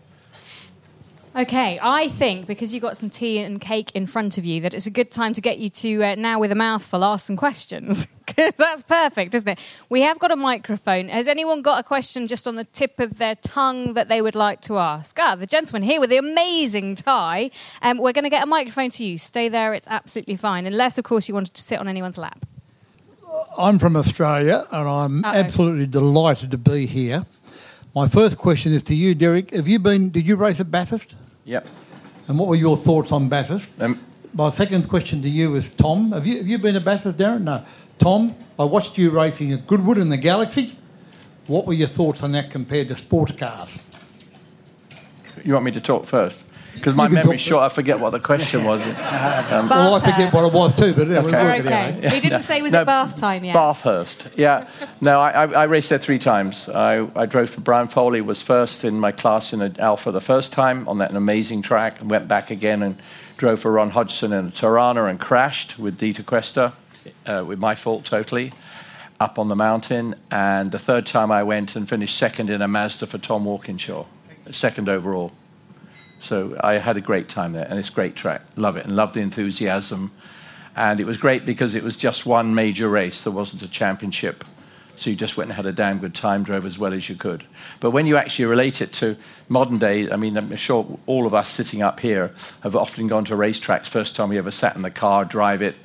[1.37, 4.72] Okay, I think because you've got some tea and cake in front of you, that
[4.72, 7.37] it's a good time to get you to uh, now with a mouthful ask some
[7.37, 8.07] questions.
[8.26, 9.59] Because that's perfect, isn't it?
[9.91, 11.09] We have got a microphone.
[11.09, 14.35] Has anyone got a question just on the tip of their tongue that they would
[14.35, 15.16] like to ask?
[15.20, 17.51] Ah, the gentleman here with the amazing tie.
[17.80, 19.18] Um, we're going to get a microphone to you.
[19.18, 20.66] Stay there, it's absolutely fine.
[20.66, 22.45] Unless, of course, you wanted to sit on anyone's lap.
[23.57, 25.35] I'm from Australia and I'm Uh-oh.
[25.35, 27.26] absolutely delighted to be here.
[27.95, 29.53] My first question is to you, Derek.
[29.53, 30.09] Have you been?
[30.11, 31.14] Did you race at Bathurst?
[31.45, 31.69] Yep.
[32.29, 33.69] And what were your thoughts on Bathurst?
[33.81, 34.01] Um,
[34.33, 36.13] My second question to you is Tom.
[36.13, 37.43] Have you have you been to Bathurst, Darren?
[37.43, 37.65] No.
[37.99, 40.73] Tom, I watched you racing at Goodwood in the Galaxie.
[41.47, 43.79] What were your thoughts on that compared to sports cars?
[45.45, 46.39] you want me to talk first?
[46.75, 48.83] Because my You memory's short, I forget what the question was.
[49.55, 51.45] Um, well, I forget what it was too, but yeah, we'll Okay.
[51.45, 51.66] work it.
[51.66, 52.07] Okay.
[52.07, 52.11] eh?
[52.11, 53.55] He didn't No, say was no, it bath time yet.
[53.55, 54.66] Bathurst, yeah.
[55.01, 56.68] No, I, I, I raced there three times.
[56.68, 60.20] I, I drove for Brian Foley, was first in my class in an Alfa the
[60.20, 62.97] first time on that amazing track, and went back again and
[63.37, 66.72] drove for Ron Hodgson in a Torana and crashed with Dieter Quester,
[67.27, 68.53] uh, with my fault totally,
[69.20, 70.14] up on the mountain.
[70.31, 74.07] And the third time I went and finished second in a Mazda for Tom Walkinshaw,
[74.53, 75.33] second overall.
[76.25, 78.41] So I had a great time there, and it's a great track.
[78.57, 80.11] Love it, and love the enthusiasm.
[80.75, 83.22] And it was great because it was just one major race.
[83.22, 84.43] There wasn't a championship.
[84.97, 87.14] So you just went and had a damn good time, drove as well as you
[87.14, 87.45] could.
[87.79, 89.18] But when you actually relate it to
[89.51, 93.27] modern day, I mean, I'm sure all of us sitting up here have often gone
[93.27, 93.87] to racetracks.
[93.87, 95.77] First time we ever sat in the car, drive it,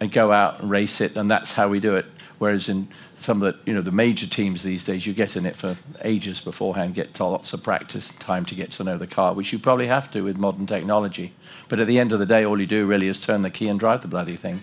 [0.00, 2.04] and go out and race it, and that's how we do it.
[2.38, 2.88] Whereas in
[3.22, 5.76] some of the you know the major teams these days, you get in it for
[6.02, 9.58] ages beforehand, get lots of practice, time to get to know the car, which you
[9.58, 11.32] probably have to with modern technology.
[11.68, 13.68] But at the end of the day, all you do really is turn the key
[13.68, 14.60] and drive the bloody thing,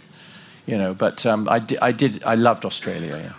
[0.65, 0.93] you know.
[0.93, 3.17] But um, I, di- I did, I loved Australia.
[3.17, 3.33] Yeah.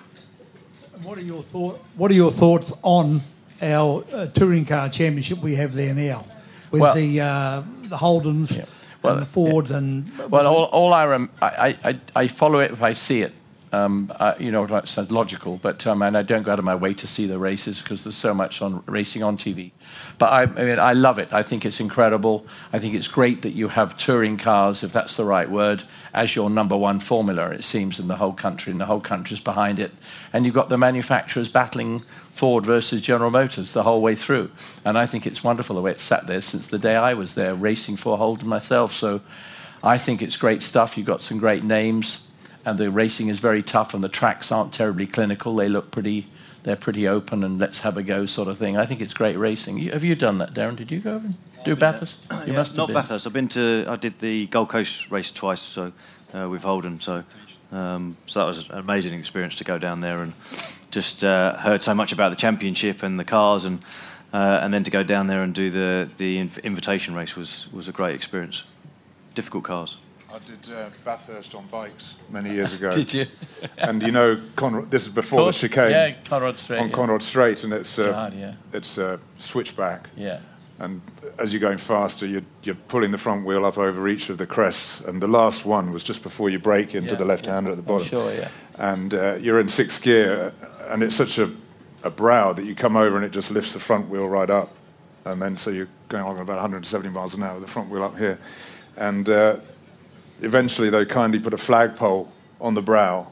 [1.02, 1.82] What are your thought?
[1.96, 3.20] What are your thoughts on
[3.62, 6.24] our uh, touring car championship we have there now,
[6.70, 8.64] with Well- the uh, the Holdens Yeah.
[9.02, 12.70] Well, and the Fords and Well, all, all I, rem- I, I, I follow it
[12.70, 13.32] if I see it.
[13.72, 16.64] Um, uh, you know, it sounds logical, but um, and I don't go out of
[16.64, 19.70] my way to see the races because there's so much on racing on TV.
[20.18, 21.32] But I, I mean, I love it.
[21.32, 22.44] I think it's incredible.
[22.72, 26.34] I think it's great that you have touring cars, if that's the right word, as
[26.34, 27.50] your number one formula.
[27.50, 29.92] It seems in the whole country, and the whole country's behind it.
[30.32, 32.02] And you've got the manufacturers battling
[32.34, 34.50] Ford versus General Motors the whole way through.
[34.84, 37.34] And I think it's wonderful the way it's sat there since the day I was
[37.34, 38.92] there racing for Holden myself.
[38.92, 39.20] So
[39.82, 40.96] I think it's great stuff.
[40.96, 42.20] You've got some great names,
[42.64, 45.56] and the racing is very tough, and the tracks aren't terribly clinical.
[45.56, 46.26] They look pretty,
[46.62, 48.76] they're pretty open, and let's have a go sort of thing.
[48.76, 49.78] I think it's great racing.
[49.78, 50.76] You, have you done that, Darren?
[50.76, 52.18] Did you go over and do Bathurst?
[52.30, 52.94] You Yeah, must have not been.
[52.94, 53.26] Bathurst.
[53.26, 53.84] I've been to.
[53.88, 55.92] I did the Gold Coast race twice, so
[56.34, 57.00] uh, with Holden.
[57.00, 57.24] So,
[57.72, 60.32] um, so that was an amazing experience to go down there and
[60.90, 63.80] just uh, heard so much about the championship and the cars, and
[64.32, 67.68] uh, and then to go down there and do the the inv- invitation race was
[67.72, 68.64] was a great experience.
[69.34, 69.98] Difficult cars.
[70.32, 72.90] I did uh, Bathurst on bikes many years ago.
[72.94, 73.26] Did you?
[73.78, 76.80] And you know, Conrod, this is before the chicane Yeah, Conrod Straight.
[76.80, 76.94] on yeah.
[76.94, 78.54] Conrod Straight, and it's uh, God, yeah.
[78.72, 80.08] it's a switchback.
[80.16, 80.40] Yeah.
[80.78, 81.02] And
[81.38, 84.46] as you're going faster, you're, you're pulling the front wheel up over each of the
[84.46, 85.00] crests.
[85.00, 87.82] And the last one was just before you break into Yeah, the left-hander at the
[87.82, 88.06] bottom.
[88.06, 88.48] sure, yeah.
[88.78, 90.54] And uh, you're in sixth gear,
[90.88, 91.50] and it's such a,
[92.02, 94.74] a brow that you come over and it just lifts the front wheel right up.
[95.26, 97.90] And then so you're going along at about 170 miles an hour with the front
[97.90, 98.38] wheel up here.
[98.96, 99.56] And uh,
[100.42, 103.30] eventually they kindly put a flagpole on the brow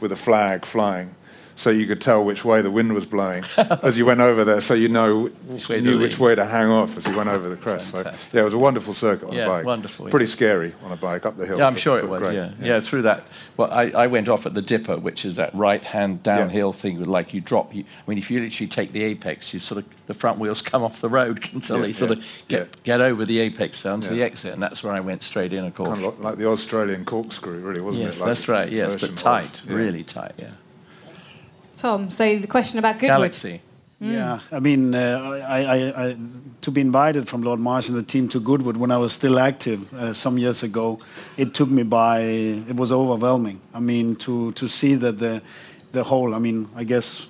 [0.00, 1.14] with a flag flying.
[1.58, 3.42] So you could tell which way the wind was blowing
[3.82, 6.98] as you went over there, so you know Which knew which way to hang off
[6.98, 7.92] as you went over the crest.
[7.92, 8.02] So,
[8.32, 9.64] yeah, it was a wonderful circuit on Yeah, a bike.
[9.64, 10.30] wonderful, Pretty yeah.
[10.32, 11.56] scary on a bike up the hill.
[11.58, 12.20] Yeah, I'm but- sure it was.
[12.20, 12.34] great.
[12.34, 12.50] Yeah.
[12.60, 13.24] yeah, Through that,
[13.56, 17.02] well, I, I went off at the Dipper, which is that right-hand downhill thing.
[17.02, 17.74] Like you drop.
[17.74, 20.60] You, I mean, if you literally take the apex, you sort of the front wheels
[20.60, 22.74] come off the road until Yeah, they sort yeah, of get yeah.
[22.84, 25.64] get over the apex down to the exit, and that's where I went straight in.
[25.64, 25.88] Of course.
[25.88, 28.20] Kind of like the Australian corkscrew, really, wasn't yes, it?
[28.20, 28.70] Like that's right.
[28.70, 29.74] Yes, but of- tight, yeah.
[29.74, 30.32] really tight.
[30.36, 30.50] Yeah.
[31.76, 33.18] Tom, so the question about Goodwood.
[33.18, 33.60] Galaxie.
[33.98, 36.16] Yeah, I mean, uh, I, I, I,
[36.60, 39.38] to be invited from Lord March and the team to Goodwood when I was still
[39.38, 40.98] active uh, some years ago,
[41.38, 42.20] it took me by.
[42.20, 43.60] It was overwhelming.
[43.72, 45.42] I mean, to to see that the
[45.92, 46.34] the whole.
[46.34, 47.26] I mean, I guess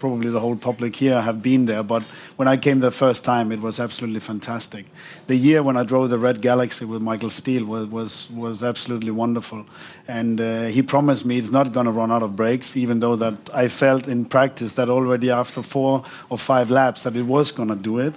[0.00, 1.82] probably the whole public here have been there.
[1.82, 2.02] But
[2.36, 4.86] when I came the first time, it was absolutely fantastic.
[5.26, 9.12] The year when I drove the Red Galaxie with Michael Steele was was, was absolutely
[9.12, 9.66] wonderful,
[10.08, 12.76] and uh, he promised me it's not going to run out of brakes.
[12.76, 17.14] Even though that I felt in practice that already after four or five laps that
[17.14, 18.14] it was going to do it,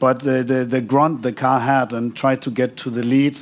[0.00, 3.36] but the, the the grunt the car had and tried to get to the lead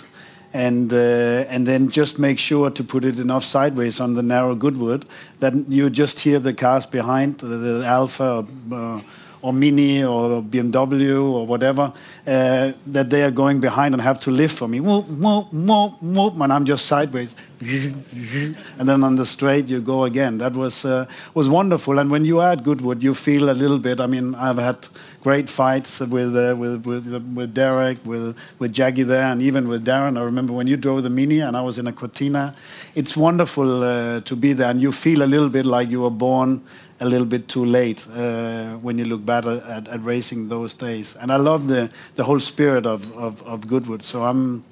[0.55, 4.55] and uh, and then just make sure to put it enough sideways on the narrow
[4.55, 5.05] Goodwood
[5.41, 9.01] that you just hear the cars behind the, the Alfa uh,
[9.45, 11.93] or Mini or BMW or whatever
[12.27, 14.81] uh, that they are going behind and have to lift for me.
[14.81, 17.37] Whoop, whoop, whoop, whoop, and I'm just sideways.
[17.61, 20.39] and then on the straight you go again.
[20.39, 21.99] That was uh, was wonderful.
[21.99, 24.01] And when you are at Goodwood, you feel a little bit.
[24.01, 24.89] I mean, I've had
[25.23, 29.85] great fights with uh, with with, with Derek, with with Jackie there, and even with
[29.85, 30.19] Darren.
[30.19, 32.57] I remember when you drove the Mini and I was in a Cortina.
[32.95, 36.11] It's wonderful uh, to be there, and you feel a little bit like you were
[36.11, 36.63] born
[37.05, 41.17] a little bit too late uh, when you look back at, at, racing those days.
[41.17, 44.03] And I love the the whole spirit of, of, of Goodwood.
[44.03, 44.65] So I'm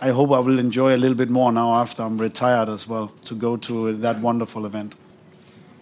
[0.00, 3.12] I hope I will enjoy a little bit more now after I'm retired as well
[3.24, 4.94] to go to that wonderful event.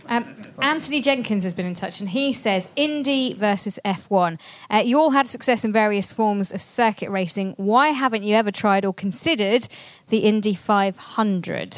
[0.09, 0.25] Um,
[0.61, 4.39] Anthony Jenkins has been in touch and he says Indy versus F1.
[4.69, 7.55] Uh, you all had success in various forms of circuit racing.
[7.57, 9.69] Why haven't you ever tried or considered
[10.09, 11.77] the Indy 500?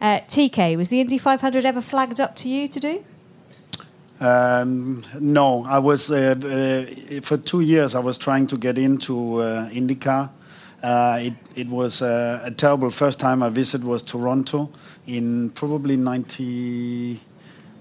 [0.00, 3.04] Uh, TK, was the Indy 500 ever flagged up to you to do?
[4.22, 7.96] Um, no, I was uh, uh, for two years.
[7.96, 10.30] I was trying to get into uh, IndyCar,
[11.20, 14.70] it, it was a terrible first time I visited was Toronto
[15.08, 17.20] in probably 90,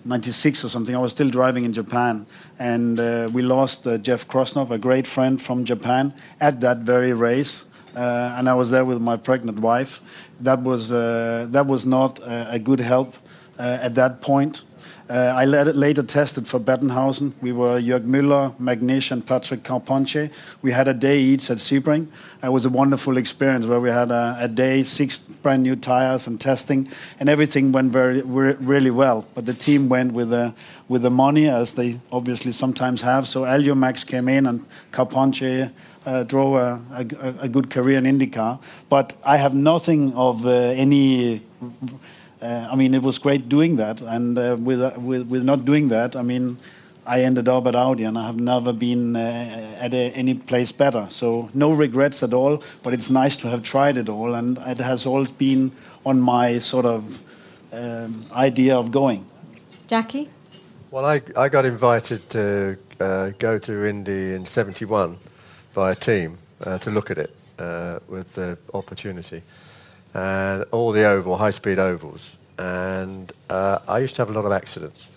[0.04, 0.96] 96 or something.
[0.96, 2.26] I was still driving in Japan,
[2.58, 7.14] and uh, we lost uh, Jeff Krosnoff, a great friend from Japan, at that very
[7.14, 7.66] race.
[7.96, 10.02] Uh, and I was there with my pregnant wife.
[10.39, 13.14] That was that was not a good help
[13.60, 14.64] at that point.
[15.12, 17.34] Uh, I later tested for Bettenhausen.
[17.41, 20.30] We were Jörg Müller, McNish, and Patrick Carpentier.
[20.62, 22.07] We had a day each at Sebring.
[22.41, 26.28] It was a wonderful experience where we had a, a, day, six brand new tires
[26.28, 26.88] and testing,
[27.20, 29.26] and everything went very, really well.
[29.36, 30.53] But the team went with the,
[30.88, 33.28] with the money, as they obviously sometimes have.
[33.28, 35.74] So Alumax came in, and Carponche
[36.05, 38.62] uh, drove a, a, a, good career in IndyCar.
[38.88, 41.41] But I have nothing of uh, any
[42.42, 45.64] uh, I mean, it was great doing that, and uh, with, uh, with, with not
[45.64, 46.58] doing that, I mean,
[47.06, 50.72] I ended up at Audi, and I have never been uh, at a, any place
[50.72, 51.08] better.
[51.10, 52.64] So no regrets at all.
[52.84, 55.72] But it's nice to have tried it all, and it has all been
[56.06, 57.22] on my sort of
[57.74, 59.26] um, idea of going.
[59.88, 60.30] Jackie.
[60.92, 65.18] Well, I I got invited to uh, go to Indy in '71
[65.74, 67.36] by a team uh, to look at it
[68.08, 69.44] with the opportunity
[70.14, 72.36] and all the oval, high-speed ovals.
[72.57, 75.07] And uh, I used to have a lot of accidents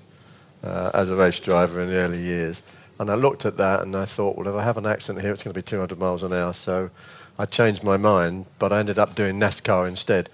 [0.63, 2.63] uh, as a race driver in the early years.
[2.99, 5.33] And I looked at that and I thought, well, if I have an accident here,
[5.33, 6.53] it's going to be 200 miles an hour.
[6.53, 6.91] So
[7.39, 10.31] I changed my mind, but I ended up doing NASCAR instead.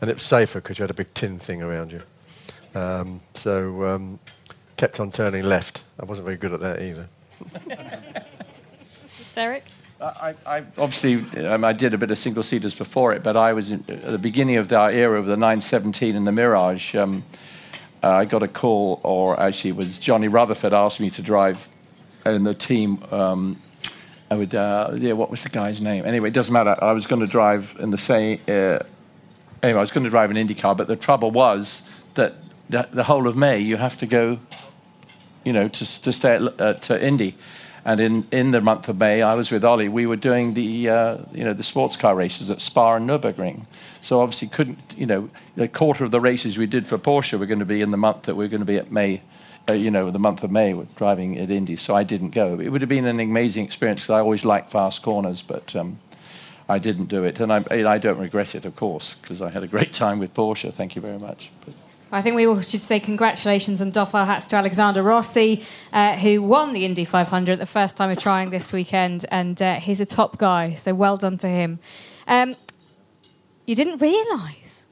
[0.00, 2.02] And it was safer because you had a big tin thing around you.
[2.74, 4.18] Um, so um,
[4.76, 5.82] kept on turning left.
[6.00, 7.08] I wasn't very good at that either.
[9.34, 9.64] Derek?
[10.04, 13.52] I, I obviously um, I did a bit of single seaters before it, but I
[13.52, 16.94] was in, at the beginning of our era of the 917 and the Mirage.
[16.94, 17.24] Um,
[18.02, 21.68] uh, I got a call, or actually, it was Johnny Rutherford asked me to drive
[22.26, 23.02] in the team.
[23.10, 23.60] Um,
[24.30, 26.04] I would, uh, yeah, what was the guy's name?
[26.04, 26.76] Anyway, it doesn't matter.
[26.82, 28.40] I was going to drive in the same.
[28.46, 28.80] Uh,
[29.62, 31.82] anyway, I was going to drive an IndyCar, but the trouble was
[32.14, 32.34] that
[32.68, 34.38] the, the whole of May you have to go,
[35.44, 37.36] you know, to, to stay at, uh, to Indy.
[37.84, 39.90] And in, in the month of May, I was with Ollie.
[39.90, 43.66] We were doing the uh, you know the sports car races at Spa and Nurburgring.
[44.00, 47.46] So obviously couldn't you know a quarter of the races we did for Porsche were
[47.46, 49.22] going to be in the month that we are going to be at May.
[49.66, 52.60] Uh, you know, the month of May, driving at Indy, so I didn't go.
[52.60, 55.98] It would have been an amazing experience because I always like fast corners, but um,
[56.68, 59.62] I didn't do it, and I, I don't regret it, of course, because I had
[59.62, 60.70] a great time with Porsche.
[60.70, 61.50] Thank you very much.
[61.64, 61.72] But
[62.12, 66.14] I think we all should say congratulations and doff our hats to Alexander Rossi, uh,
[66.16, 70.00] who won the Indy 500 the first time of trying this weekend, and uh, he's
[70.00, 71.80] a top guy, so well done to him.
[72.28, 72.54] Um,
[73.66, 74.86] you didn't realise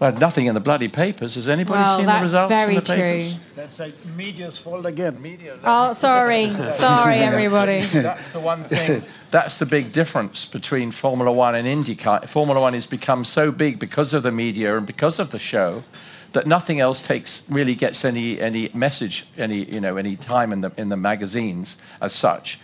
[0.00, 1.34] Well, nothing in the bloody papers.
[1.34, 3.32] Has anybody Well, seen the that's results very in the papers?
[3.32, 3.40] true.
[3.54, 5.20] That's like media's fault again.
[5.20, 5.58] Media.
[5.64, 6.50] Oh, sorry.
[6.72, 7.80] sorry, everybody.
[7.80, 9.02] That's the one thing.
[9.30, 12.28] That's the big difference between Formula One and IndyCar.
[12.28, 15.84] Formula One has become so big because of the media and because of the show
[16.32, 20.60] that nothing else takes really gets any any message, any you know, any time in
[20.60, 22.58] the in the magazines as such.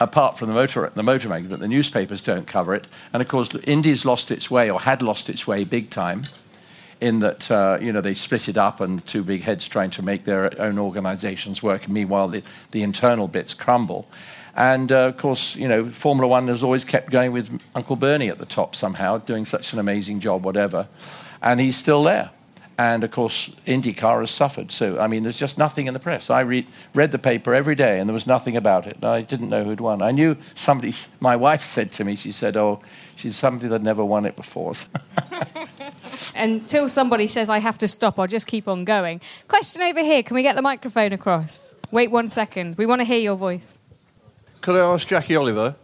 [0.00, 3.28] Apart from the motor, the motor mag, that the newspapers don't cover it, and of
[3.28, 6.22] course, Indy's lost its way or had lost its way big time
[7.00, 10.02] in that uh, you know they split it up and two big heads trying to
[10.02, 11.84] make their own organisations work.
[11.84, 14.08] and Meanwhile, the, the internal bits crumble.
[14.54, 18.28] And uh, of course, you know, Formula One has always kept going with Uncle Bernie
[18.28, 20.88] at the top somehow, doing such an amazing job, whatever.
[21.40, 22.30] And he's still there.
[22.78, 24.70] And of course, IndyCar has suffered.
[24.70, 26.30] So, I mean, there's just nothing in the press.
[26.30, 26.64] I read,
[26.94, 29.04] read the paper every day and there was nothing about it.
[29.04, 30.00] I didn't know who'd won.
[30.00, 32.80] I knew somebody, my wife said to me, she said, oh,
[33.16, 34.74] she's somebody that never won it before.
[36.36, 39.20] Until somebody says I have to stop, I'll just keep on going.
[39.48, 40.22] Question over here.
[40.22, 41.74] Can we get the microphone across?
[41.90, 42.76] Wait one second.
[42.76, 43.80] We want to hear your voice.
[44.60, 45.74] Could I ask Jackie Oliver,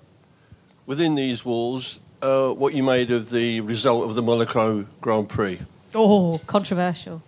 [0.87, 5.59] within these walls, uh, what you made of the result of the Monaco Grand Prix?
[5.95, 7.23] Oh, controversial.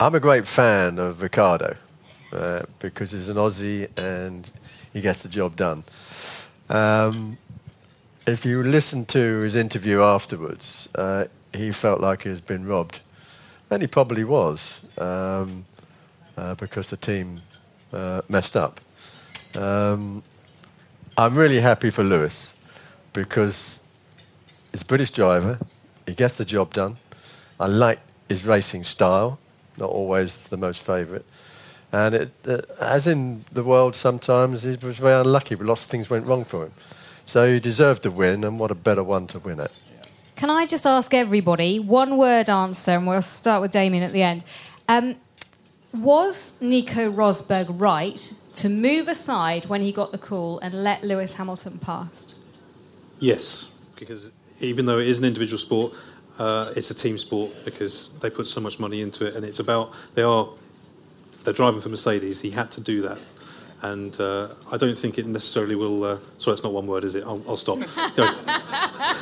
[0.00, 1.76] I'm a great fan of Ricciardo
[2.32, 4.50] uh, because he's an Aussie and
[4.92, 5.84] he gets the job done.
[6.68, 7.38] Um,
[8.26, 13.00] if you listen to his interview afterwards, uh, he felt like he has been robbed,
[13.70, 15.64] and he probably was um,
[16.36, 17.42] uh, because the team
[17.92, 18.80] uh, messed up.
[19.54, 20.24] Um,
[21.16, 22.52] I'm really happy for Lewis
[23.12, 23.80] because
[24.76, 25.58] he's a British driver.
[26.06, 26.98] He gets the job done.
[27.58, 27.98] I like
[28.28, 29.38] his racing style,
[29.78, 31.24] not always the most favourite.
[31.92, 35.88] And it, uh, as in the world, sometimes he was very unlucky, but lots of
[35.88, 36.72] things went wrong for him.
[37.24, 39.72] So he deserved to win, and what a better one to win it.
[40.36, 44.22] Can I just ask everybody one word answer, and we'll start with Damien at the
[44.22, 44.44] end.
[44.90, 45.16] Um,
[45.94, 51.34] was Nico Rosberg right to move aside when he got the call and let Lewis
[51.34, 52.36] Hamilton past?
[53.18, 54.30] Yes, because
[54.60, 55.92] even though it is an individual sport,
[56.38, 59.58] uh, it's a team sport because they put so much money into it, and it's
[59.58, 60.48] about they are
[61.44, 62.40] they're driving for Mercedes.
[62.40, 63.18] He had to do that,
[63.82, 66.04] and uh, I don't think it necessarily will.
[66.04, 67.24] Uh, sorry, it's not one word, is it?
[67.24, 67.78] I'll, I'll stop.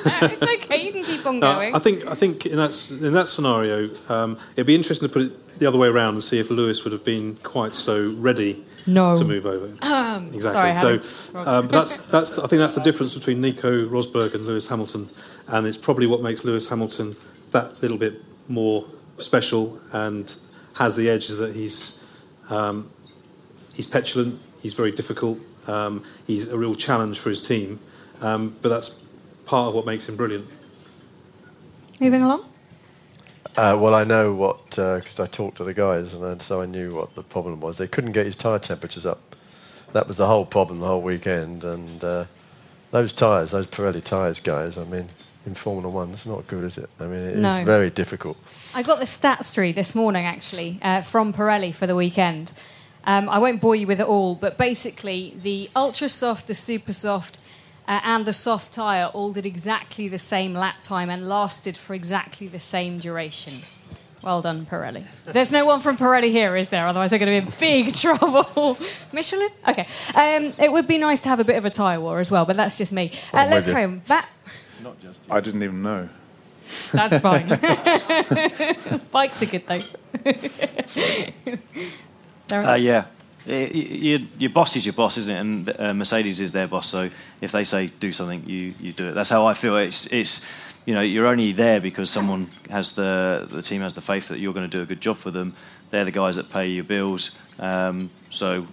[0.07, 1.75] It's okay, you can keep on No, going.
[1.75, 5.23] I think I think in that in that scenario, um, it'd be interesting to put
[5.23, 8.63] it the other way around and see if Lewis would have been quite so ready
[8.87, 9.17] No.
[9.17, 9.67] to move over.
[10.35, 10.75] exactly.
[10.75, 14.69] sorry, so um, that's that's I think that's the difference between Nico Rosberg and Lewis
[14.69, 15.09] Hamilton,
[15.49, 17.17] and it's probably what makes Lewis Hamilton
[17.53, 18.87] that little bit more
[19.19, 20.37] special and
[20.75, 21.99] has the edge is that he's
[22.51, 22.91] um,
[23.73, 27.81] he's petulant, he's very difficult, um, he's a real challenge for his team,
[28.21, 29.01] um, but that's
[29.47, 30.47] part of what makes him brilliant.
[32.01, 32.45] Moving along.
[33.57, 36.67] Uh, well, I know what, because I talked to the guys, and then, so I
[36.67, 37.79] knew what the problem was.
[37.79, 39.37] They couldn't get his tyre temperatures up.
[39.93, 41.63] That was the whole problem the whole weekend.
[41.63, 42.25] And uh,
[42.91, 45.09] those tyres, those Pirelli tyres, guys, I mean,
[45.47, 46.91] in Formula One, it's not good, is it?
[46.99, 47.65] I mean, it is No.
[47.65, 48.37] very difficult.
[48.75, 52.53] I got the stats through this morning, actually, uh, from Pirelli for the weekend.
[53.07, 56.93] Um, I won't bore you with it all, but basically, the ultra soft, the super
[56.93, 57.39] soft,
[57.87, 61.95] uh, and the soft tyre all did exactly the same lap time and lasted for
[61.95, 63.55] exactly the same duration.
[64.23, 65.05] Well done, Pirelli.
[65.25, 66.87] There's no one from Pirelli here, is there?
[66.87, 68.79] Otherwise, they're going to be in big trouble.
[69.13, 69.51] Michelin?
[69.69, 69.87] Okay.
[70.15, 72.47] Um, it would be nice to have a bit of a tyre war as well,
[72.47, 73.13] but that's just me.
[73.35, 73.73] Uh, let's with you.
[73.75, 74.03] carry on.
[74.07, 74.29] That,
[75.29, 76.09] I didn't even know.
[76.93, 77.49] that's fine.
[79.13, 79.79] Bikes are good, though.
[82.49, 82.67] Darren?
[82.73, 83.05] Uh, yeah.
[83.47, 85.39] Y- Your, your boss is your boss, isn't it?
[85.41, 86.89] And uh, Mercedes is their boss.
[86.89, 89.15] So if they say do something, you, you do it.
[89.15, 89.77] That's how I feel.
[89.77, 90.41] It's, it's
[90.87, 94.39] you know you're only there because someone has the the team has the faith that
[94.39, 95.55] you're going to do a good job for them.
[95.91, 97.31] They're the guys that pay your bills.
[97.59, 98.67] Um, so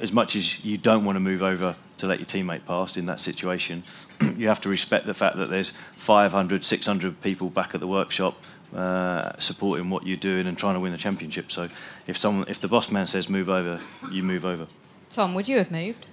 [0.00, 3.04] as much as you don't want to move over to let your teammate pass in
[3.06, 3.82] that situation,
[4.36, 8.42] you have to respect the fact that there's 500, 600 people back at the workshop
[8.74, 11.50] uh, supporting what you're doing and trying to win the championship.
[11.50, 11.68] So
[12.06, 14.66] if someone, if the boss man says move over, you move over.
[15.10, 16.06] Tom, would you have moved?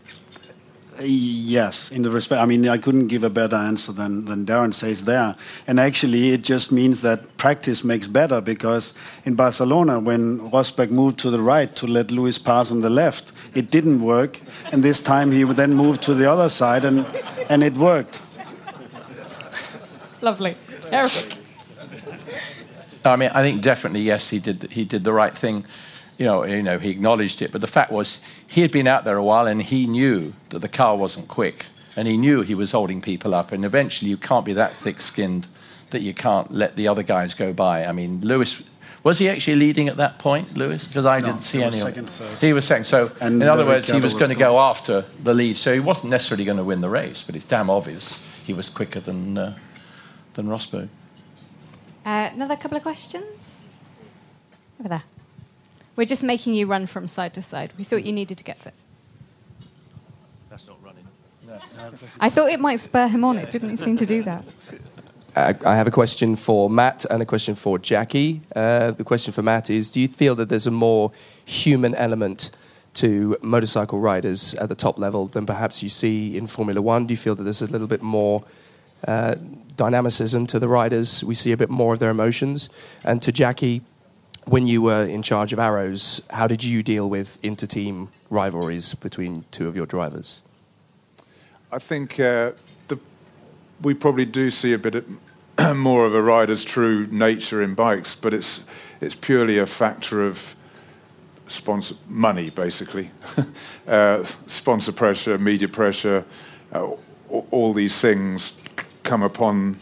[0.99, 2.41] Yes, in the respect.
[2.41, 5.35] I mean, I couldn't give a better answer than, than Darren says there.
[5.67, 11.19] And actually, it just means that practice makes better because in Barcelona, when Rosberg moved
[11.19, 14.39] to the right to let Lewis pass on the left, it didn't work.
[14.71, 17.05] And this time he would then moved to the other side and,
[17.47, 18.23] and it worked.
[20.21, 20.55] Lovely.
[20.91, 21.37] Eric.
[23.05, 24.69] I mean, I think definitely yes, he did.
[24.71, 25.65] He did the right thing.
[26.17, 27.51] You know, you know, he acknowledged it.
[27.51, 30.59] But the fact was, he had been out there a while, and he knew that
[30.59, 31.65] the car wasn't quick.
[31.95, 33.51] and he knew he was holding people up.
[33.51, 35.47] And eventually, you can't be that thick-skinned
[35.89, 37.85] that you can't let the other guys go by.
[37.85, 38.61] I mean, Lewis
[39.03, 40.85] was he actually leading at that point, Lewis?
[40.87, 41.67] Because I No, didn't see any.
[41.77, 42.85] of- second, so- He was second.
[42.85, 45.57] So, And, in other words, he was was going to go after the lead.
[45.57, 48.69] So he wasn't necessarily going to win the race, but it's damn obvious he was
[48.69, 49.53] quicker than uh,
[50.33, 50.89] than Rosberg.
[52.07, 53.65] Uh, another couple of questions?
[54.79, 55.03] Over there.
[55.97, 57.73] We're just making you run from side to side.
[57.77, 58.73] We thought you needed to get fit.
[60.49, 61.05] That's not running.
[62.21, 63.37] I thought it might spur him on.
[63.37, 64.45] It didn't seem to do that.
[65.35, 68.39] I I have a question for Mat and a question for Jackie.
[68.55, 71.11] Uh, the question for Mat is Do you feel that there's a more
[71.43, 72.51] human element
[72.93, 77.05] to motorcycle riders at the top level than perhaps you see in Formula One?
[77.05, 78.45] Do you feel that there's a little bit more
[79.05, 79.35] uh,
[79.75, 81.23] dynamicism to the riders?
[81.23, 82.69] We see a bit more of their emotions?
[83.03, 83.81] And to Jackie,
[84.45, 88.95] when you were in charge of Arrows, how did you deal with inter team rivalries
[88.95, 90.41] between two of your drivers?
[91.71, 92.51] I think uh,
[92.87, 92.97] the,
[93.81, 95.05] we probably do see a bit of,
[95.75, 98.63] more of a rider's true nature in bikes, but it's
[98.99, 100.55] it's purely a factor of
[101.47, 103.11] sponsor money, basically,
[103.87, 106.25] uh, sponsor pressure, media pressure,
[106.73, 106.83] uh,
[107.29, 108.53] all, all these things
[109.07, 109.79] come upon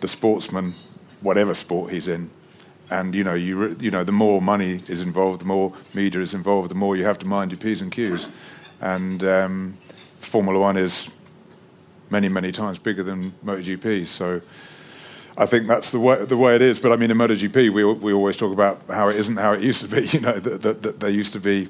[0.00, 0.74] the sportsman,
[1.20, 2.30] whatever sport he's in.
[2.88, 6.34] And you know, you you know, the more money is involved, the more media is
[6.34, 8.28] involved, the more you have to mind your p's and q's.
[8.80, 9.76] And um,
[10.20, 11.10] Formula One is
[12.10, 14.06] many, many times bigger than MotoGP.
[14.06, 14.40] So
[15.36, 16.78] I think that's the way, the way it is.
[16.78, 19.62] But I mean, in MotoGP, we, we always talk about how it isn't how it
[19.62, 20.08] used to be.
[20.12, 21.68] You know, that, that, that they used to be,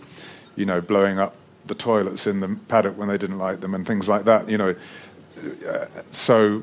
[0.57, 1.35] you know, blowing up
[1.67, 4.49] the toilets in the paddock when they didn't like them and things like that.
[4.49, 4.75] You know,
[5.69, 6.63] uh, so.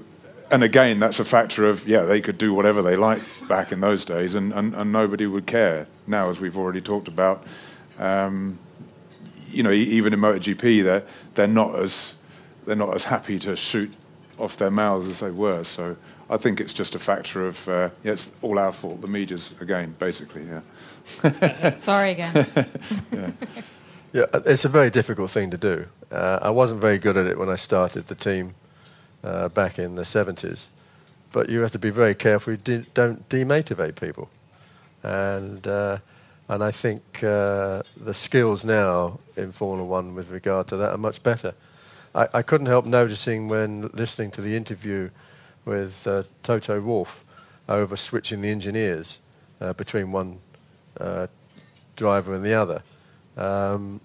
[0.49, 3.81] And again, that's a factor of yeah, they could do whatever they like back in
[3.81, 5.87] those days, and, and, and nobody would care.
[6.05, 7.43] Now, as we've already talked about,
[7.99, 8.57] um,
[9.49, 11.03] you know, e- even in MotoGP, they're
[11.35, 12.13] they're not as
[12.65, 13.93] they're not as happy to shoot
[14.37, 15.63] off their mouths as they were.
[15.63, 15.97] So
[16.29, 19.01] I think it's just a factor of uh, yeah, it's all our fault.
[19.01, 21.73] The media's again, basically, yeah.
[21.75, 22.45] Sorry again.
[24.13, 25.85] Yeah, it's a very difficult thing to do.
[26.09, 28.55] Uh, I wasn't very good at it when I started the team
[29.23, 30.67] uh, back in the 70s,
[31.31, 34.29] but you have to be very careful you de- don't demotivate people.
[35.03, 35.99] And, uh,
[36.49, 40.97] and I think uh, the skills now in Formula One with regard to that are
[40.97, 41.53] much better.
[42.15, 45.09] I, I couldn't help noticing when listening to the interview
[45.65, 47.23] with uh, Toto Wolff
[47.67, 49.19] over switching the engineers
[49.59, 50.39] uh, between one
[50.99, 51.27] uh,
[51.95, 52.81] driver and the other.
[53.35, 54.01] Um,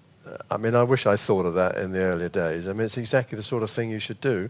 [0.49, 2.67] I mean, I wish I thought of that in the earlier days.
[2.67, 4.49] I mean, it's exactly the sort of thing you should do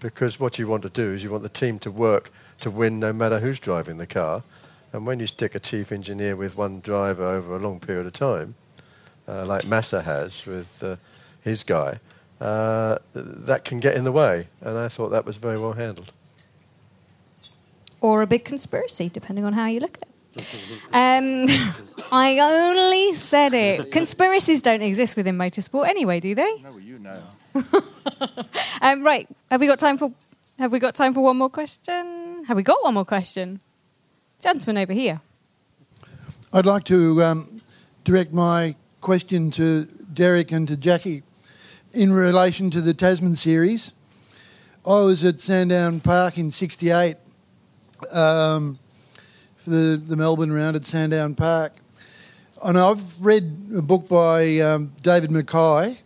[0.00, 2.30] because what you want to do is you want the team to work
[2.60, 4.42] to win no matter who's driving the car.
[4.92, 8.12] And when you stick a chief engineer with one driver over a long period of
[8.12, 8.54] time,
[9.28, 10.96] uh, like Massa has with uh,
[11.42, 11.98] his guy,
[12.40, 14.48] uh, that can get in the way.
[14.60, 16.12] And I thought that was very well handled.
[18.00, 20.12] or a big conspiracy, depending on how you look at it.
[20.92, 21.46] Um,
[22.12, 23.90] I only said it.
[24.00, 26.60] Conspiracies don't exist within motorsport anyway, do they?
[26.62, 27.22] No, you know.
[28.80, 29.28] Um, right.
[29.50, 30.12] Have we got time for?
[30.58, 32.44] Have we got time for one more question?
[32.46, 33.60] Have we got one more question?
[34.40, 35.20] Gentleman over here.
[36.52, 37.62] I'd like to um,
[38.04, 41.22] direct my question to Derek and to Jackie
[41.92, 43.92] in relation to the Tasman series.
[44.86, 47.16] I was at Sandown Park in '68
[48.12, 48.78] um,
[49.56, 51.72] for the, the Melbourne round at Sandown Park,
[52.62, 55.98] and I've read a book by um, David McKay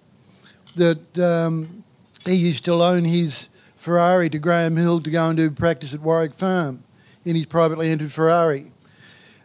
[0.73, 1.85] that um,
[2.25, 6.01] he used to loan his Ferrari to Graham Hill to go and do practice at
[6.01, 6.83] Warwick Farm
[7.25, 8.71] in his privately entered Ferrari.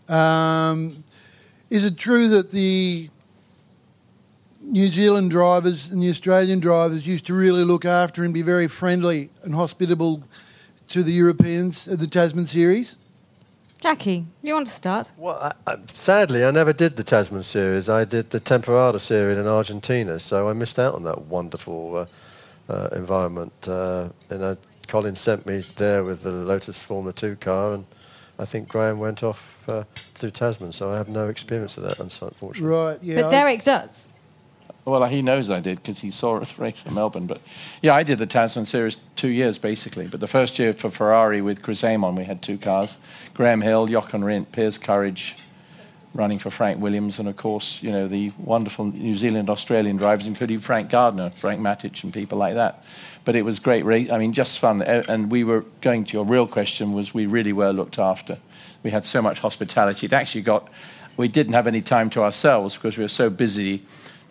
[0.09, 1.03] Um,
[1.69, 3.09] is it true that the
[4.61, 8.67] New Zealand drivers and the Australian drivers used to really look after and be very
[8.67, 10.23] friendly and hospitable
[10.89, 12.97] to the Europeans at the Tasman series?
[13.85, 15.11] Jackie, you want to start?
[15.15, 17.87] Well, I, I, sadly, I never did the Tasman series.
[17.87, 22.07] I did the Temporada series in Argentina, so I missed out on that wonderful
[22.67, 23.53] uh, uh, environment.
[23.67, 24.55] Uh, and uh,
[24.87, 27.85] Colin sent me there with the Lotus Formula 2 car, and
[28.39, 29.83] I think Graham went off uh,
[30.15, 32.63] to Tasman, so I have no experience of that, unfortunately.
[32.63, 33.21] Right, yeah.
[33.21, 34.09] but Derek does.
[34.85, 37.25] Well, he knows I did because he saw us race in Melbourne.
[37.25, 37.41] But
[37.81, 40.07] yeah, I did the Tasman Series two years basically.
[40.07, 42.97] But the first year for Ferrari with Chris Amon, we had two cars:
[43.33, 45.37] Graham Hill, Jochen Rindt, Piers Courage,
[46.13, 50.27] running for Frank Williams, and of course, you know the wonderful New Zealand Australian drivers,
[50.27, 52.83] including Frank Gardner, Frank Matich, and people like that.
[53.25, 54.11] But it was great race.
[54.11, 54.83] I mean, just fun.
[54.83, 58.37] And we were going to your real question was we really were looked after.
[58.83, 60.05] We had so much hospitality.
[60.05, 60.69] It actually got.
[61.17, 63.83] We didn't have any time to ourselves because we were so busy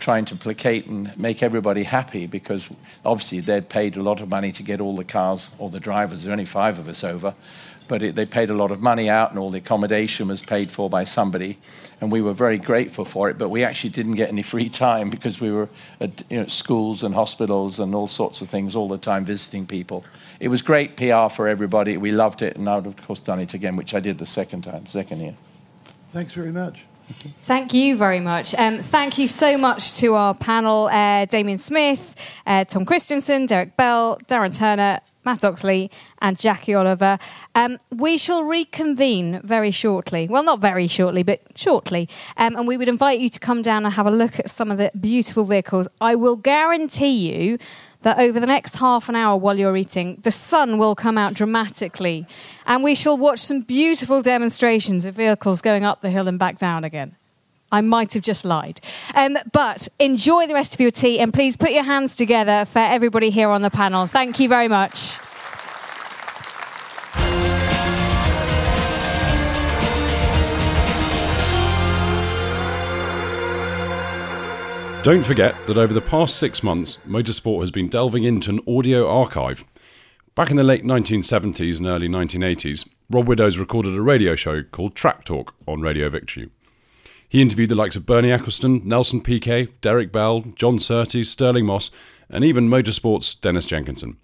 [0.05, 2.68] trying to placate and make everybody happy because
[3.07, 6.22] obviously they'd paid a lot of money to get all the cars or the drivers.
[6.22, 7.34] There were only five of us over,
[7.88, 10.70] but it, they paid a lot of money out and all the accommodation was paid
[10.70, 11.57] for by somebody.
[12.02, 15.09] And we were very grateful for it, but we actually didn't get any free time
[15.09, 18.88] because we were at you know, schools and hospitals and all sorts of things all
[18.88, 20.05] the time visiting people.
[20.38, 21.96] It was great PR for everybody.
[21.96, 24.26] We loved it, and I would, of course, done it again, which I did the
[24.26, 25.34] second time, second year.
[26.11, 26.84] Thanks very much.
[27.42, 28.55] Thank you very much.
[28.55, 32.14] Um, thank you so much to our panel uh, Damien Smith,
[32.46, 35.90] uh, Tom Kristensen, Derek Bell, Darren Turner, Mat Oxley,
[36.20, 37.18] and Jackie Oliver.
[37.55, 40.26] Um, we shall reconvene very shortly.
[40.28, 42.09] Well, not very shortly, but shortly.
[42.36, 44.70] Um, and we would invite you to come down and have a look at some
[44.70, 45.88] of the beautiful vehicles.
[46.00, 47.59] I will guarantee you
[48.05, 51.34] that over the next half an hour while you're eating, the sun will come out
[51.34, 52.26] dramatically,
[52.66, 56.59] and we shall watch some beautiful demonstrations of vehicles going up the hill and back
[56.59, 57.16] down again.
[57.72, 58.80] I might have just lied.
[59.14, 62.78] Um, but enjoy the rest of your tea and please put your hands together for
[62.78, 64.07] everybody here on the panel.
[64.07, 65.18] Thank you very much.
[75.05, 79.07] Don't forget that over the past six months, Motorsport has been delving into an audio
[79.07, 79.66] archive.
[80.34, 84.94] Back in the late 1970s and early 1980s, Rob Widdows recorded a radio show called
[84.94, 86.48] Track Talk on Radio Victory.
[87.28, 91.90] He interviewed the likes of Bernie Ecclestone, Nelson Piquet, Derek Bell, John Surtees, Stirling Moss,
[92.30, 94.16] and even Motorsport's Denis Jenkinson.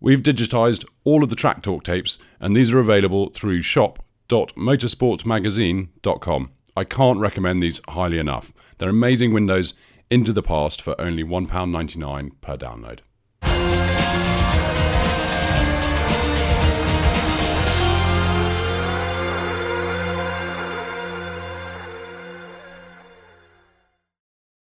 [0.00, 6.50] We've digitised all of the Track Talk tapes, and these are available through shop.motorsportmagazine.com.
[6.74, 8.54] I can't recommend these highly enough.
[8.78, 9.74] They're amazing windows
[10.10, 13.00] into the past for only £1.99 per download.